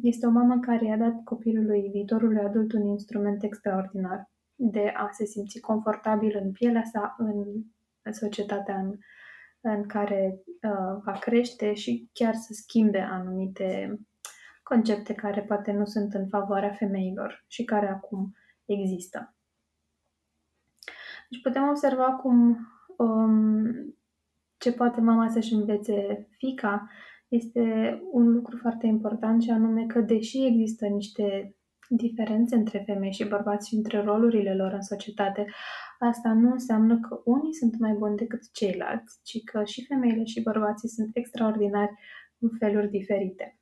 este 0.03 0.27
o 0.27 0.31
mamă 0.31 0.59
care 0.59 0.85
i-a 0.85 0.97
dat 0.97 1.25
copilului, 1.25 1.89
viitorului 1.93 2.41
adult, 2.41 2.73
un 2.73 2.87
instrument 2.87 3.43
extraordinar 3.43 4.31
de 4.55 4.93
a 4.97 5.09
se 5.11 5.25
simți 5.25 5.61
confortabil 5.61 6.39
în 6.43 6.53
pielea 6.53 6.85
sa, 6.85 7.15
în, 7.19 7.63
în 8.03 8.13
societatea 8.13 8.79
în, 8.79 8.99
în 9.61 9.87
care 9.87 10.43
uh, 10.47 11.03
va 11.05 11.13
crește 11.21 11.75
și 11.75 12.11
chiar 12.13 12.35
să 12.35 12.53
schimbe 12.53 13.01
anumite 13.01 13.99
concepte 14.63 15.15
care 15.15 15.41
poate 15.41 15.73
nu 15.73 15.85
sunt 15.85 16.15
în 16.15 16.29
favoarea 16.29 16.73
femeilor 16.73 17.45
și 17.47 17.65
care 17.65 17.89
acum 17.89 18.37
există. 18.65 19.35
Deci 21.29 21.43
putem 21.43 21.69
observa 21.69 22.13
cum 22.13 22.69
um, 22.97 23.97
ce 24.59 24.73
poate 24.73 25.01
mama 25.01 25.29
să-și 25.29 25.53
învețe 25.53 26.29
fica 26.37 26.91
este 27.33 27.99
un 28.11 28.33
lucru 28.33 28.57
foarte 28.57 28.87
important 28.87 29.43
și 29.43 29.51
anume 29.51 29.87
că 29.87 30.01
deși 30.01 30.45
există 30.47 30.87
niște 30.87 31.57
diferențe 31.89 32.57
între 32.57 32.83
femei 32.87 33.13
și 33.13 33.29
bărbați 33.29 33.69
și 33.69 33.75
între 33.75 34.03
rolurile 34.03 34.55
lor 34.55 34.73
în 34.73 34.83
societate, 34.83 35.47
asta 35.99 36.33
nu 36.33 36.51
înseamnă 36.51 37.01
că 37.01 37.21
unii 37.25 37.55
sunt 37.55 37.79
mai 37.79 37.93
buni 37.93 38.17
decât 38.17 38.53
ceilalți, 38.53 39.21
ci 39.23 39.45
că 39.45 39.65
și 39.65 39.85
femeile 39.87 40.25
și 40.25 40.43
bărbații 40.43 40.89
sunt 40.89 41.11
extraordinari 41.13 41.93
în 42.39 42.51
feluri 42.59 42.91
diferite. 42.91 43.57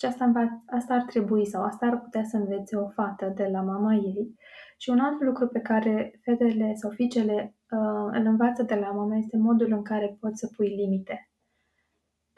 Și 0.00 0.06
asta, 0.06 0.32
asta 0.66 0.94
ar 0.94 1.02
trebui 1.02 1.46
sau 1.46 1.62
asta 1.62 1.86
ar 1.86 2.00
putea 2.00 2.24
să 2.24 2.36
învețe 2.36 2.76
o 2.76 2.88
fată 2.88 3.32
de 3.36 3.48
la 3.52 3.60
mama 3.60 3.94
ei. 3.94 4.34
Și 4.78 4.90
un 4.90 4.98
alt 4.98 5.20
lucru 5.20 5.46
pe 5.46 5.60
care 5.60 6.20
fetele 6.22 6.74
sau 6.74 6.90
fiicele 6.90 7.54
uh, 7.70 8.18
îl 8.18 8.26
învață 8.26 8.62
de 8.62 8.74
la 8.74 8.90
mama 8.90 9.16
este 9.16 9.36
modul 9.36 9.72
în 9.72 9.82
care 9.82 10.16
poți 10.20 10.38
să 10.38 10.50
pui 10.56 10.68
limite 10.68 11.29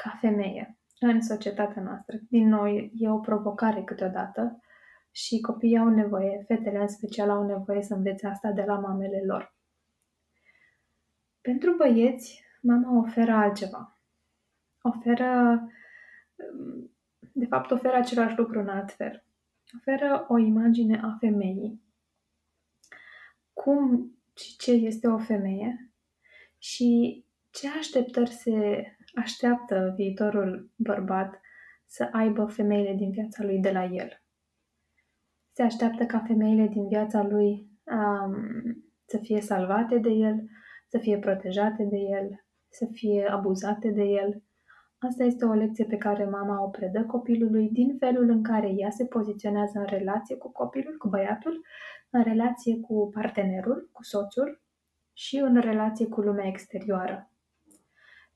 ca 0.03 0.19
femeie 0.21 0.79
în 1.01 1.23
societatea 1.23 1.83
noastră. 1.83 2.17
Din 2.29 2.49
nou, 2.49 2.67
e 2.95 3.11
o 3.11 3.19
provocare 3.19 3.83
câteodată 3.83 4.61
și 5.11 5.41
copiii 5.41 5.79
au 5.79 5.89
nevoie, 5.89 6.45
fetele 6.47 6.79
în 6.79 6.89
special 6.89 7.31
au 7.31 7.47
nevoie 7.47 7.83
să 7.83 7.95
învețe 7.95 8.27
asta 8.27 8.51
de 8.51 8.63
la 8.63 8.79
mamele 8.79 9.23
lor. 9.27 9.57
Pentru 11.41 11.75
băieți, 11.77 12.45
mama 12.63 12.99
oferă 12.99 13.33
altceva. 13.33 14.01
Oferă, 14.83 15.63
de 17.33 17.47
fapt, 17.47 17.71
oferă 17.71 17.97
același 17.97 18.39
lucru 18.39 18.59
în 18.61 18.69
alt 18.69 18.93
fel. 18.93 19.25
Oferă 19.77 20.27
o 20.29 20.39
imagine 20.39 21.01
a 21.05 21.17
femeii. 21.21 21.83
Cum 23.53 24.13
și 24.37 24.57
ce 24.57 24.71
este 24.71 25.07
o 25.09 25.19
femeie 25.19 25.93
și 26.59 27.25
ce 27.51 27.69
așteptări 27.69 28.31
se 28.31 28.87
așteaptă 29.15 29.93
viitorul 29.97 30.71
bărbat 30.77 31.41
să 31.87 32.09
aibă 32.13 32.47
femeile 32.47 32.95
din 32.95 33.11
viața 33.11 33.45
lui 33.45 33.59
de 33.59 33.71
la 33.71 33.85
el 33.85 34.23
se 35.53 35.63
așteaptă 35.63 36.05
ca 36.05 36.19
femeile 36.27 36.67
din 36.67 36.89
viața 36.89 37.23
lui 37.23 37.71
um, 37.85 38.35
să 39.07 39.19
fie 39.19 39.41
salvate 39.41 39.99
de 39.99 40.11
el, 40.11 40.45
să 40.89 40.99
fie 40.99 41.19
protejate 41.19 41.85
de 41.85 41.97
el, 41.97 42.45
să 42.69 42.89
fie 42.93 43.27
abuzate 43.31 43.91
de 43.91 44.03
el. 44.03 44.43
Asta 44.99 45.25
este 45.25 45.45
o 45.45 45.53
lecție 45.53 45.85
pe 45.85 45.97
care 45.97 46.25
mama 46.25 46.65
o 46.65 46.69
predă 46.69 47.05
copilului 47.05 47.69
din 47.69 47.97
felul 47.99 48.29
în 48.29 48.43
care 48.43 48.73
ea 48.77 48.91
se 48.91 49.05
poziționează 49.05 49.79
în 49.79 49.85
relație 49.85 50.37
cu 50.37 50.53
copilul, 50.53 50.97
cu 50.97 51.09
băiatul, 51.09 51.65
în 52.11 52.23
relație 52.23 52.81
cu 52.81 53.11
partenerul, 53.15 53.89
cu 53.93 54.03
soțul 54.03 54.63
și 55.13 55.37
în 55.37 55.61
relație 55.61 56.07
cu 56.07 56.21
lumea 56.21 56.47
exterioară. 56.47 57.32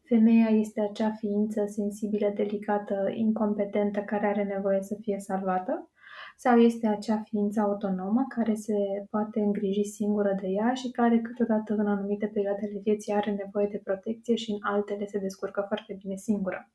Femeia 0.06 0.48
este 0.48 0.80
acea 0.80 1.10
ființă 1.10 1.64
sensibilă, 1.66 2.32
delicată, 2.34 3.10
incompetentă 3.14 4.00
care 4.00 4.26
are 4.26 4.44
nevoie 4.44 4.82
să 4.82 4.96
fie 5.00 5.18
salvată 5.18 5.90
sau 6.36 6.58
este 6.58 6.86
acea 6.86 7.22
ființă 7.22 7.60
autonomă 7.60 8.24
care 8.28 8.54
se 8.54 8.74
poate 9.10 9.40
îngriji 9.40 9.84
singură 9.84 10.36
de 10.40 10.46
ea 10.46 10.74
și 10.74 10.90
care 10.90 11.20
câteodată 11.20 11.74
în 11.74 11.86
anumite 11.86 12.26
perioade 12.26 12.60
ale 12.62 12.80
vieții 12.82 13.12
are 13.12 13.30
nevoie 13.30 13.68
de 13.70 13.80
protecție 13.84 14.34
și 14.34 14.50
în 14.50 14.58
altele 14.60 15.06
se 15.06 15.18
descurcă 15.18 15.64
foarte 15.66 15.96
bine 15.98 16.16
singură. 16.16 16.70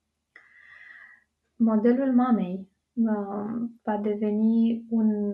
Modelul 1.55 2.13
mamei 2.13 2.69
uh, 2.93 3.69
va 3.83 3.97
deveni 3.97 4.85
un, 4.89 5.33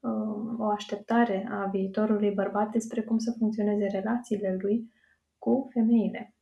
uh, 0.00 0.58
o 0.58 0.64
așteptare 0.64 1.48
a 1.50 1.64
viitorului 1.64 2.30
bărbat 2.30 2.70
despre 2.70 3.02
cum 3.02 3.18
să 3.18 3.34
funcționeze 3.38 3.86
relațiile 3.86 4.56
lui 4.60 4.92
cu 5.38 5.68
femeile. 5.72 6.34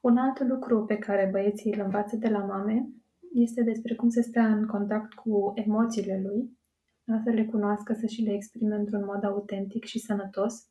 Un 0.00 0.16
alt 0.16 0.40
lucru 0.40 0.84
pe 0.84 0.96
care 0.96 1.28
băieții 1.32 1.74
îl 1.74 1.80
învață 1.80 2.16
de 2.16 2.28
la 2.28 2.44
mame 2.44 2.88
este 3.34 3.62
despre 3.62 3.94
cum 3.94 4.08
să 4.08 4.20
stea 4.20 4.46
în 4.46 4.66
contact 4.66 5.12
cu 5.12 5.52
emoțiile 5.54 6.20
lui, 6.24 6.58
să 7.24 7.30
le 7.30 7.44
cunoască, 7.44 7.92
să 7.92 8.06
și 8.06 8.22
le 8.22 8.32
exprime 8.32 8.74
într-un 8.74 9.04
mod 9.04 9.24
autentic 9.24 9.84
și 9.84 9.98
sănătos 9.98 10.68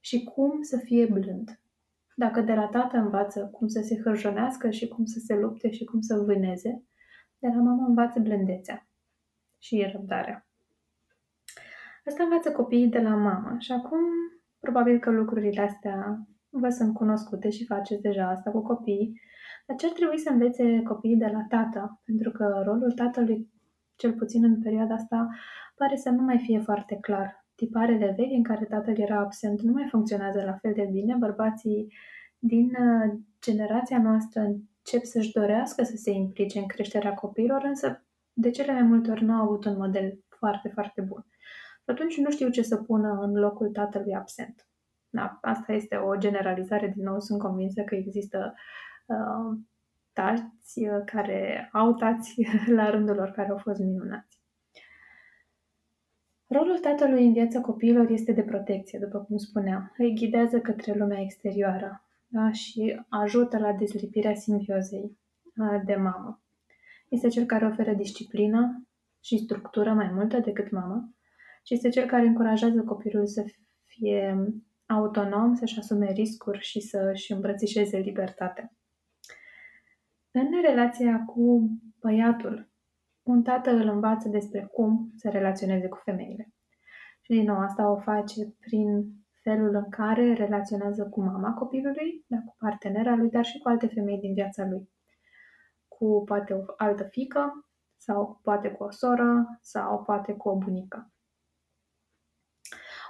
și 0.00 0.24
cum 0.24 0.62
să 0.62 0.76
fie 0.76 1.06
blând. 1.06 1.60
Dacă 2.16 2.40
de 2.40 2.54
la 2.54 2.66
tată 2.66 2.96
învață 2.96 3.48
cum 3.52 3.68
să 3.68 3.80
se 3.80 4.00
hârjonească 4.00 4.70
și 4.70 4.88
cum 4.88 5.04
să 5.04 5.18
se 5.18 5.34
lupte 5.34 5.70
și 5.70 5.84
cum 5.84 6.00
să 6.00 6.16
vâneze, 6.16 6.84
de 7.38 7.48
la 7.48 7.60
mama 7.60 7.86
învață 7.86 8.20
blândețea 8.20 8.88
și 9.58 9.88
răbdarea. 9.92 10.48
Asta 12.04 12.22
învață 12.22 12.52
copiii 12.52 12.88
de 12.88 13.00
la 13.00 13.14
mama 13.14 13.58
și 13.58 13.72
acum 13.72 14.00
probabil 14.58 14.98
că 14.98 15.10
lucrurile 15.10 15.60
astea 15.60 16.26
vă 16.50 16.68
sunt 16.68 16.94
cunoscute 16.94 17.50
și 17.50 17.64
faceți 17.64 18.02
deja 18.02 18.28
asta 18.28 18.50
cu 18.50 18.62
copiii, 18.62 19.20
dar 19.66 19.76
ce 19.76 19.86
ar 19.86 19.92
trebui 19.92 20.18
să 20.18 20.30
învețe 20.30 20.82
copiii 20.82 21.16
de 21.16 21.30
la 21.32 21.44
tată? 21.48 22.00
Pentru 22.04 22.30
că 22.30 22.62
rolul 22.64 22.92
tatălui, 22.92 23.48
cel 23.96 24.12
puțin 24.12 24.44
în 24.44 24.62
perioada 24.62 24.94
asta, 24.94 25.28
pare 25.76 25.96
să 25.96 26.10
nu 26.10 26.22
mai 26.22 26.38
fie 26.38 26.60
foarte 26.60 26.98
clar. 27.00 27.46
Tiparele 27.54 28.14
vechi 28.16 28.36
în 28.36 28.42
care 28.42 28.64
tatăl 28.64 28.98
era 28.98 29.18
absent 29.18 29.60
nu 29.60 29.72
mai 29.72 29.86
funcționează 29.90 30.42
la 30.44 30.52
fel 30.52 30.72
de 30.74 30.88
bine. 30.92 31.14
Bărbații 31.14 31.92
din 32.38 32.64
uh, 32.66 33.18
generația 33.42 34.02
noastră 34.02 34.40
încep 34.40 35.02
să-și 35.02 35.32
dorească 35.32 35.82
să 35.82 35.96
se 35.96 36.10
implice 36.10 36.58
în 36.58 36.66
creșterea 36.66 37.14
copiilor, 37.14 37.62
însă 37.64 38.04
de 38.32 38.50
cele 38.50 38.72
mai 38.72 38.82
multe 38.82 39.10
ori 39.10 39.24
nu 39.24 39.32
au 39.32 39.42
avut 39.42 39.64
un 39.64 39.76
model 39.76 40.24
foarte, 40.28 40.68
foarte 40.68 41.00
bun. 41.00 41.26
Și 41.84 41.90
atunci 41.94 42.18
nu 42.18 42.30
știu 42.30 42.48
ce 42.48 42.62
să 42.62 42.76
pună 42.76 43.18
în 43.22 43.32
locul 43.32 43.68
tatălui 43.68 44.14
absent. 44.14 44.67
Da, 45.10 45.38
asta 45.40 45.72
este 45.72 45.96
o 45.96 46.16
generalizare, 46.16 46.92
din 46.94 47.04
nou 47.04 47.20
sunt 47.20 47.40
convinsă 47.40 47.82
că 47.82 47.94
există 47.94 48.54
Uh, 49.08 49.58
tați 50.12 50.78
uh, 50.78 51.02
care 51.04 51.68
au 51.72 51.94
tați 51.94 52.42
la 52.78 52.90
rândul 52.90 53.14
lor 53.14 53.30
care 53.30 53.48
au 53.48 53.58
fost 53.58 53.78
minunați. 53.78 54.42
Rolul 56.46 56.78
tatălui 56.78 57.26
în 57.26 57.32
viața 57.32 57.60
copiilor 57.60 58.10
este 58.10 58.32
de 58.32 58.42
protecție, 58.42 58.98
după 58.98 59.18
cum 59.18 59.36
spuneam. 59.36 59.92
Îi 59.96 60.14
ghidează 60.14 60.60
către 60.60 60.92
lumea 60.92 61.20
exterioară 61.20 62.04
da? 62.26 62.50
și 62.50 63.00
ajută 63.08 63.58
la 63.58 63.72
dezlipirea 63.72 64.34
simbiozei 64.34 65.18
uh, 65.56 65.82
de 65.84 65.94
mamă. 65.94 66.42
Este 67.08 67.28
cel 67.28 67.44
care 67.44 67.66
oferă 67.66 67.92
disciplină 67.92 68.88
și 69.20 69.38
structură 69.38 69.92
mai 69.92 70.10
multă 70.12 70.38
decât 70.38 70.70
mama 70.70 71.14
și 71.64 71.74
este 71.74 71.88
cel 71.88 72.06
care 72.06 72.26
încurajează 72.26 72.82
copilul 72.82 73.26
să 73.26 73.44
fie 73.84 74.46
autonom, 74.88 75.54
să-și 75.54 75.78
asume 75.78 76.12
riscuri 76.12 76.58
și 76.58 76.80
să-și 76.80 77.32
îmbrățișeze 77.32 77.98
libertatea. 77.98 78.72
În 80.30 80.60
relația 80.62 81.24
cu 81.24 81.70
băiatul, 82.00 82.70
un 83.22 83.42
tată 83.42 83.70
îl 83.70 83.88
învață 83.88 84.28
despre 84.28 84.68
cum 84.72 85.12
să 85.16 85.28
relaționeze 85.28 85.88
cu 85.88 86.00
femeile. 86.04 86.52
Și 87.20 87.32
din 87.32 87.44
nou 87.44 87.58
asta 87.58 87.90
o 87.90 87.96
face 87.96 88.54
prin 88.60 89.12
felul 89.42 89.74
în 89.74 89.88
care 89.88 90.32
relaționează 90.32 91.08
cu 91.08 91.22
mama 91.22 91.52
copilului, 91.52 92.24
da, 92.26 92.36
cu 92.46 92.54
partenera 92.58 93.14
lui, 93.14 93.30
dar 93.30 93.44
și 93.44 93.58
cu 93.58 93.68
alte 93.68 93.86
femei 93.86 94.18
din 94.18 94.34
viața 94.34 94.66
lui. 94.66 94.90
Cu 95.88 96.22
poate 96.24 96.52
o 96.54 96.62
altă 96.76 97.04
fică, 97.04 97.68
sau 97.96 98.40
poate 98.42 98.70
cu 98.70 98.82
o 98.82 98.90
soră, 98.90 99.58
sau 99.60 100.02
poate 100.04 100.32
cu 100.32 100.48
o 100.48 100.56
bunică. 100.56 101.12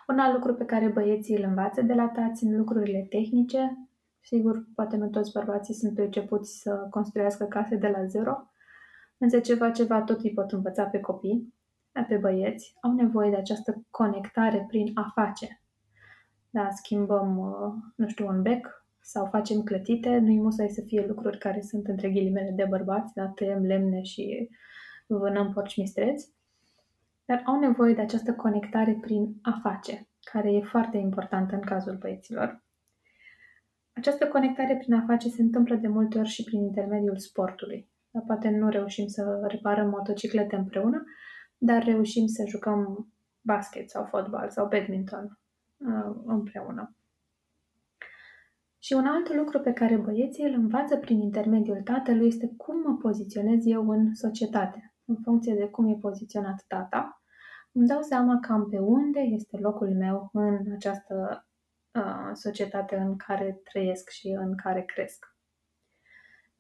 Un 0.09 0.19
alt 0.19 0.35
lucru 0.35 0.55
pe 0.55 0.65
care 0.65 0.89
băieții 0.89 1.37
îl 1.37 1.45
învață 1.45 1.83
de 1.83 1.95
la 1.95 2.09
tați 2.09 2.45
în 2.45 2.57
lucrurile 2.57 3.07
tehnice, 3.09 3.89
Sigur, 4.29 4.67
poate 4.75 4.97
nu 4.97 5.09
toți 5.09 5.33
bărbații 5.33 5.75
sunt 5.75 5.95
pricepuți 5.95 6.61
să 6.61 6.87
construiască 6.91 7.45
case 7.45 7.77
de 7.77 7.89
la 7.89 8.05
zero, 8.05 8.37
însă 9.19 9.41
ceva, 9.41 9.71
ceva 9.71 10.03
tot 10.03 10.21
îi 10.21 10.33
pot 10.33 10.53
învăța 10.53 10.85
pe 10.85 11.01
copii, 11.01 11.55
pe 12.09 12.17
băieți, 12.17 12.75
au 12.81 12.93
nevoie 12.93 13.31
de 13.31 13.37
această 13.37 13.85
conectare 13.91 14.65
prin 14.69 14.91
a 14.95 15.13
face. 15.15 15.63
Da, 16.51 16.69
schimbăm, 16.71 17.39
uh, 17.39 17.75
nu 17.97 18.09
știu, 18.09 18.27
un 18.27 18.43
bec 18.43 18.87
sau 19.01 19.27
facem 19.27 19.63
clătite, 19.63 20.19
nu-i 20.19 20.41
musai 20.41 20.69
să 20.69 20.83
fie 20.87 21.07
lucruri 21.07 21.39
care 21.39 21.61
sunt 21.61 21.87
între 21.87 22.11
ghilimele 22.11 22.53
de 22.57 22.67
bărbați, 22.69 23.15
dar 23.15 23.33
tăiem 23.35 23.63
lemne 23.63 24.03
și 24.03 24.49
vânăm 25.07 25.53
porci 25.53 25.77
mistreți, 25.77 26.33
dar 27.29 27.43
au 27.45 27.59
nevoie 27.59 27.95
de 27.95 28.01
această 28.01 28.35
conectare 28.35 28.99
prin 29.01 29.35
a 29.43 29.59
face, 29.63 30.09
care 30.33 30.53
e 30.53 30.61
foarte 30.61 30.97
importantă 30.97 31.55
în 31.55 31.61
cazul 31.61 31.97
băieților. 31.97 32.63
Această 33.93 34.29
conectare 34.29 34.77
prin 34.77 34.95
a 34.95 35.05
face 35.07 35.29
se 35.29 35.43
întâmplă 35.43 35.75
de 35.75 35.89
multe 35.89 36.19
ori 36.19 36.29
și 36.29 36.45
prin 36.45 36.61
intermediul 36.61 37.19
sportului. 37.19 37.91
Dar 38.11 38.23
poate 38.27 38.49
nu 38.49 38.69
reușim 38.69 39.07
să 39.07 39.47
reparăm 39.49 39.89
motociclete 39.89 40.57
împreună, 40.57 41.05
dar 41.59 41.85
reușim 41.85 42.27
să 42.27 42.45
jucăm 42.47 43.09
basket 43.41 43.91
sau 43.91 44.05
fotbal 44.05 44.51
sau 44.51 44.69
badminton 44.69 45.39
uh, 45.77 46.17
împreună. 46.25 46.97
Și 48.79 48.93
un 48.93 49.07
alt 49.07 49.35
lucru 49.35 49.61
pe 49.61 49.73
care 49.73 49.97
băieții 49.97 50.45
îl 50.45 50.53
învață 50.53 50.97
prin 50.97 51.21
intermediul 51.21 51.81
tatălui 51.83 52.27
este 52.27 52.55
cum 52.57 52.81
mă 52.81 52.97
poziționez 52.97 53.67
eu 53.67 53.89
în 53.89 54.15
societate. 54.15 54.93
În 55.05 55.17
funcție 55.23 55.55
de 55.55 55.69
cum 55.69 55.89
e 55.89 55.95
poziționat 55.95 56.65
tata, 56.69 57.18
îmi 57.79 57.87
dau 57.87 58.03
seama 58.03 58.39
cam 58.41 58.69
pe 58.69 58.79
unde 58.79 59.21
este 59.21 59.57
locul 59.57 59.95
meu 59.95 60.31
în 60.33 60.73
această 60.73 61.47
uh, 61.95 62.31
societate 62.35 62.97
în 62.97 63.17
care 63.17 63.61
trăiesc 63.65 64.09
și 64.09 64.29
în 64.29 64.57
care 64.57 64.83
cresc. 64.83 65.37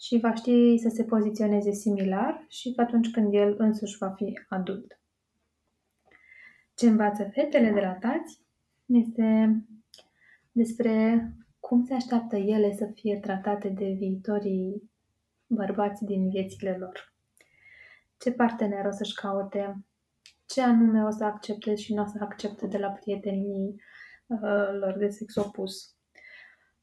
Și 0.01 0.19
va 0.19 0.35
ști 0.35 0.79
să 0.79 0.89
se 0.89 1.05
poziționeze 1.05 1.71
similar 1.71 2.45
și 2.49 2.73
atunci 2.77 3.11
când 3.11 3.35
el 3.35 3.55
însuși 3.59 3.99
va 3.99 4.11
fi 4.11 4.41
adult. 4.49 5.01
Ce 6.75 6.89
învață 6.89 7.25
fetele 7.33 7.71
de 7.71 7.81
la 7.81 7.93
tați 7.93 8.41
este 8.87 9.61
despre 10.53 11.25
cum 11.61 11.85
se 11.85 11.95
așteaptă 11.95 12.37
ele 12.37 12.75
să 12.75 12.87
fie 12.95 13.19
tratate 13.19 13.69
de 13.69 13.95
viitorii 13.99 14.91
bărbați 15.47 16.05
din 16.05 16.29
viețile 16.29 16.77
lor. 16.77 17.15
Ce 18.19 18.33
partener 18.33 18.87
o 18.87 18.91
să-și 18.91 19.15
caute, 19.15 19.88
ce 20.49 20.63
anume 20.63 21.05
o 21.05 21.11
să 21.11 21.25
accepte 21.25 21.75
și 21.75 21.95
nu 21.95 22.03
o 22.03 22.07
să 22.07 22.19
accepte 22.21 22.67
de 22.67 22.79
la 22.79 22.89
prietenii 22.89 23.83
uh, 24.27 24.79
lor 24.81 24.95
de 24.99 25.09
sex 25.09 25.35
opus. 25.35 25.97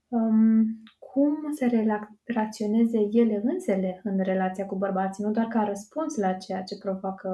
Um, 0.08 0.66
cum 1.00 1.52
să 1.52 1.84
relaționeze 2.24 2.98
ele 3.12 3.42
însele 3.44 4.02
în 4.04 4.20
relația 4.20 4.66
cu 4.66 4.76
bărbații, 4.76 5.24
nu 5.24 5.32
doar 5.32 5.48
ca 5.48 5.64
răspuns 5.64 6.16
la 6.16 6.34
ceea 6.34 6.64
ce 6.64 6.78
provoacă 6.78 7.30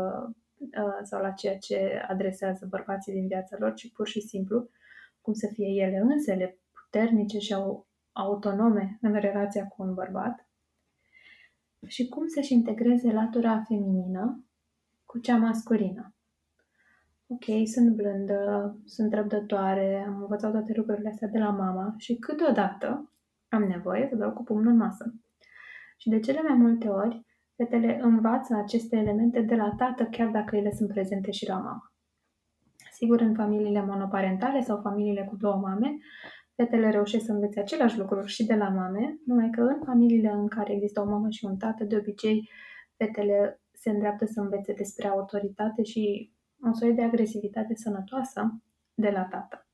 uh, 0.58 1.00
sau 1.04 1.22
la 1.22 1.32
ceea 1.32 1.58
ce 1.58 2.06
adresează 2.08 2.68
bărbații 2.70 3.14
din 3.14 3.28
viața 3.28 3.56
lor, 3.60 3.74
ci 3.74 3.92
pur 3.92 4.08
și 4.08 4.22
simplu 4.22 4.70
cum 5.22 5.34
să 5.34 5.50
fie 5.54 5.68
ele 5.68 5.98
însele 5.98 6.60
puternice 6.72 7.40
și 7.40 7.56
autonome 8.12 8.98
în 9.02 9.14
relația 9.14 9.68
cu 9.68 9.84
un 9.84 9.94
bărbat 9.94 10.48
și 11.88 12.08
cum 12.08 12.28
să-și 12.28 12.54
integreze 12.54 13.12
latura 13.12 13.64
feminină 13.68 14.46
cu 15.06 15.20
cea 15.20 15.38
masculină. 15.38 16.16
Ok, 17.34 17.68
sunt 17.68 17.96
blândă, 17.96 18.76
sunt 18.86 19.14
răbdătoare, 19.14 20.04
am 20.08 20.22
învățat 20.22 20.52
toate 20.52 20.74
lucrurile 20.76 21.10
astea 21.10 21.28
de 21.28 21.40
la 21.40 21.50
mama 21.50 21.94
și 21.98 22.16
câteodată 22.16 23.12
am 23.50 23.64
nevoie 23.64 24.08
să 24.10 24.16
dau 24.16 24.32
cu 24.32 24.44
pumnul 24.44 24.72
în 24.72 24.78
masă. 24.78 25.14
Și 25.98 26.10
de 26.10 26.20
cele 26.20 26.42
mai 26.42 26.58
multe 26.58 26.88
ori, 26.88 27.26
fetele 27.56 28.00
învață 28.02 28.56
aceste 28.56 28.96
elemente 28.96 29.42
de 29.42 29.56
la 29.56 29.74
tată, 29.78 30.04
chiar 30.04 30.28
dacă 30.28 30.56
ele 30.56 30.72
sunt 30.72 30.90
prezente 30.90 31.32
și 31.32 31.48
la 31.48 31.56
mama. 31.56 31.94
Sigur, 32.92 33.22
în 33.22 33.34
familiile 33.34 33.86
monoparentale 33.86 34.62
sau 34.62 34.82
familiile 34.82 35.28
cu 35.30 35.36
două 35.36 35.56
mame, 35.56 35.98
Fetele 36.56 36.90
reușesc 36.90 37.26
să 37.26 37.32
învețe 37.32 37.60
aceleași 37.60 37.98
lucruri 37.98 38.28
și 38.28 38.46
de 38.46 38.56
la 38.56 38.70
mame, 38.70 39.20
numai 39.26 39.50
că 39.50 39.62
în 39.62 39.82
familiile 39.86 40.30
în 40.30 40.48
care 40.48 40.74
există 40.74 41.02
o 41.02 41.06
mamă 41.06 41.30
și 41.30 41.46
un 41.46 41.58
tată, 41.58 41.84
de 41.84 41.96
obicei 41.96 42.50
fetele 42.98 43.62
se 43.72 43.90
îndreaptă 43.90 44.26
să 44.26 44.40
învețe 44.40 44.74
despre 44.74 45.08
autoritate 45.08 45.84
și 45.84 46.32
un 46.62 46.74
soi 46.74 46.94
de 46.94 47.04
agresivitate 47.04 47.76
sănătoasă 47.76 48.62
de 48.94 49.10
la 49.10 49.24
tată. 49.24 49.66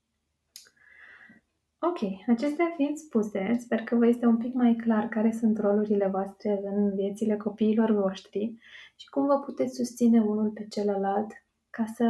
Ok, 1.80 2.00
acestea 2.28 2.74
fiind 2.76 2.98
spuse, 2.98 3.54
sper 3.60 3.82
că 3.82 3.96
vă 3.96 4.08
este 4.08 4.26
un 4.26 4.38
pic 4.38 4.54
mai 4.54 4.76
clar 4.76 5.08
care 5.08 5.32
sunt 5.32 5.58
rolurile 5.58 6.08
voastre 6.08 6.62
în 6.64 6.96
viețile 6.96 7.38
copiilor 7.38 7.92
voștri 7.92 8.58
și 8.96 9.10
cum 9.10 9.26
vă 9.26 9.40
puteți 9.40 9.76
susține 9.76 10.22
unul 10.22 10.50
pe 10.50 10.68
celălalt 10.70 11.32
ca 11.70 11.86
să 11.86 12.06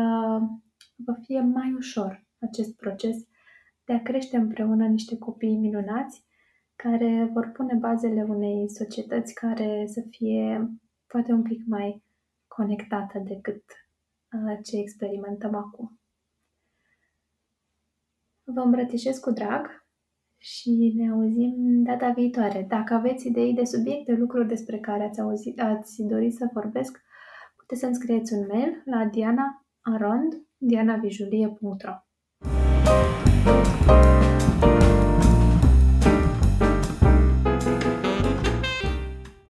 vă 0.95 1.13
fie 1.21 1.41
mai 1.41 1.73
ușor 1.73 2.25
acest 2.39 2.75
proces 2.75 3.17
de 3.85 3.93
a 3.93 4.01
crește 4.01 4.37
împreună 4.37 4.87
niște 4.87 5.17
copii 5.17 5.57
minunați 5.57 6.25
care 6.75 7.29
vor 7.33 7.51
pune 7.53 7.73
bazele 7.73 8.23
unei 8.23 8.69
societăți 8.69 9.33
care 9.33 9.85
să 9.87 10.01
fie 10.09 10.71
poate 11.07 11.31
un 11.31 11.41
pic 11.41 11.65
mai 11.65 12.03
conectată 12.47 13.19
decât 13.19 13.63
uh, 13.63 13.86
ce 14.63 14.77
experimentăm 14.77 15.55
acum. 15.55 15.99
Vă 18.43 18.59
îmbrățișez 18.59 19.17
cu 19.17 19.31
drag 19.31 19.85
și 20.37 20.93
ne 20.95 21.11
auzim 21.11 21.83
data 21.83 22.09
viitoare. 22.09 22.65
Dacă 22.69 22.93
aveți 22.93 23.27
idei 23.27 23.53
de 23.53 23.63
subiecte, 23.63 24.13
lucruri 24.13 24.47
despre 24.47 24.79
care 24.79 25.03
ați, 25.03 25.21
auzit, 25.21 25.61
ați 25.61 26.03
dorit 26.03 26.33
să 26.33 26.49
vorbesc, 26.53 26.97
puteți 27.55 27.81
să-mi 27.81 27.95
scrieți 27.95 28.33
un 28.33 28.45
mail 28.47 28.81
la 28.85 29.05
diana 29.05 29.65
arond 29.81 30.33
dianavijulie.ro 30.57 31.93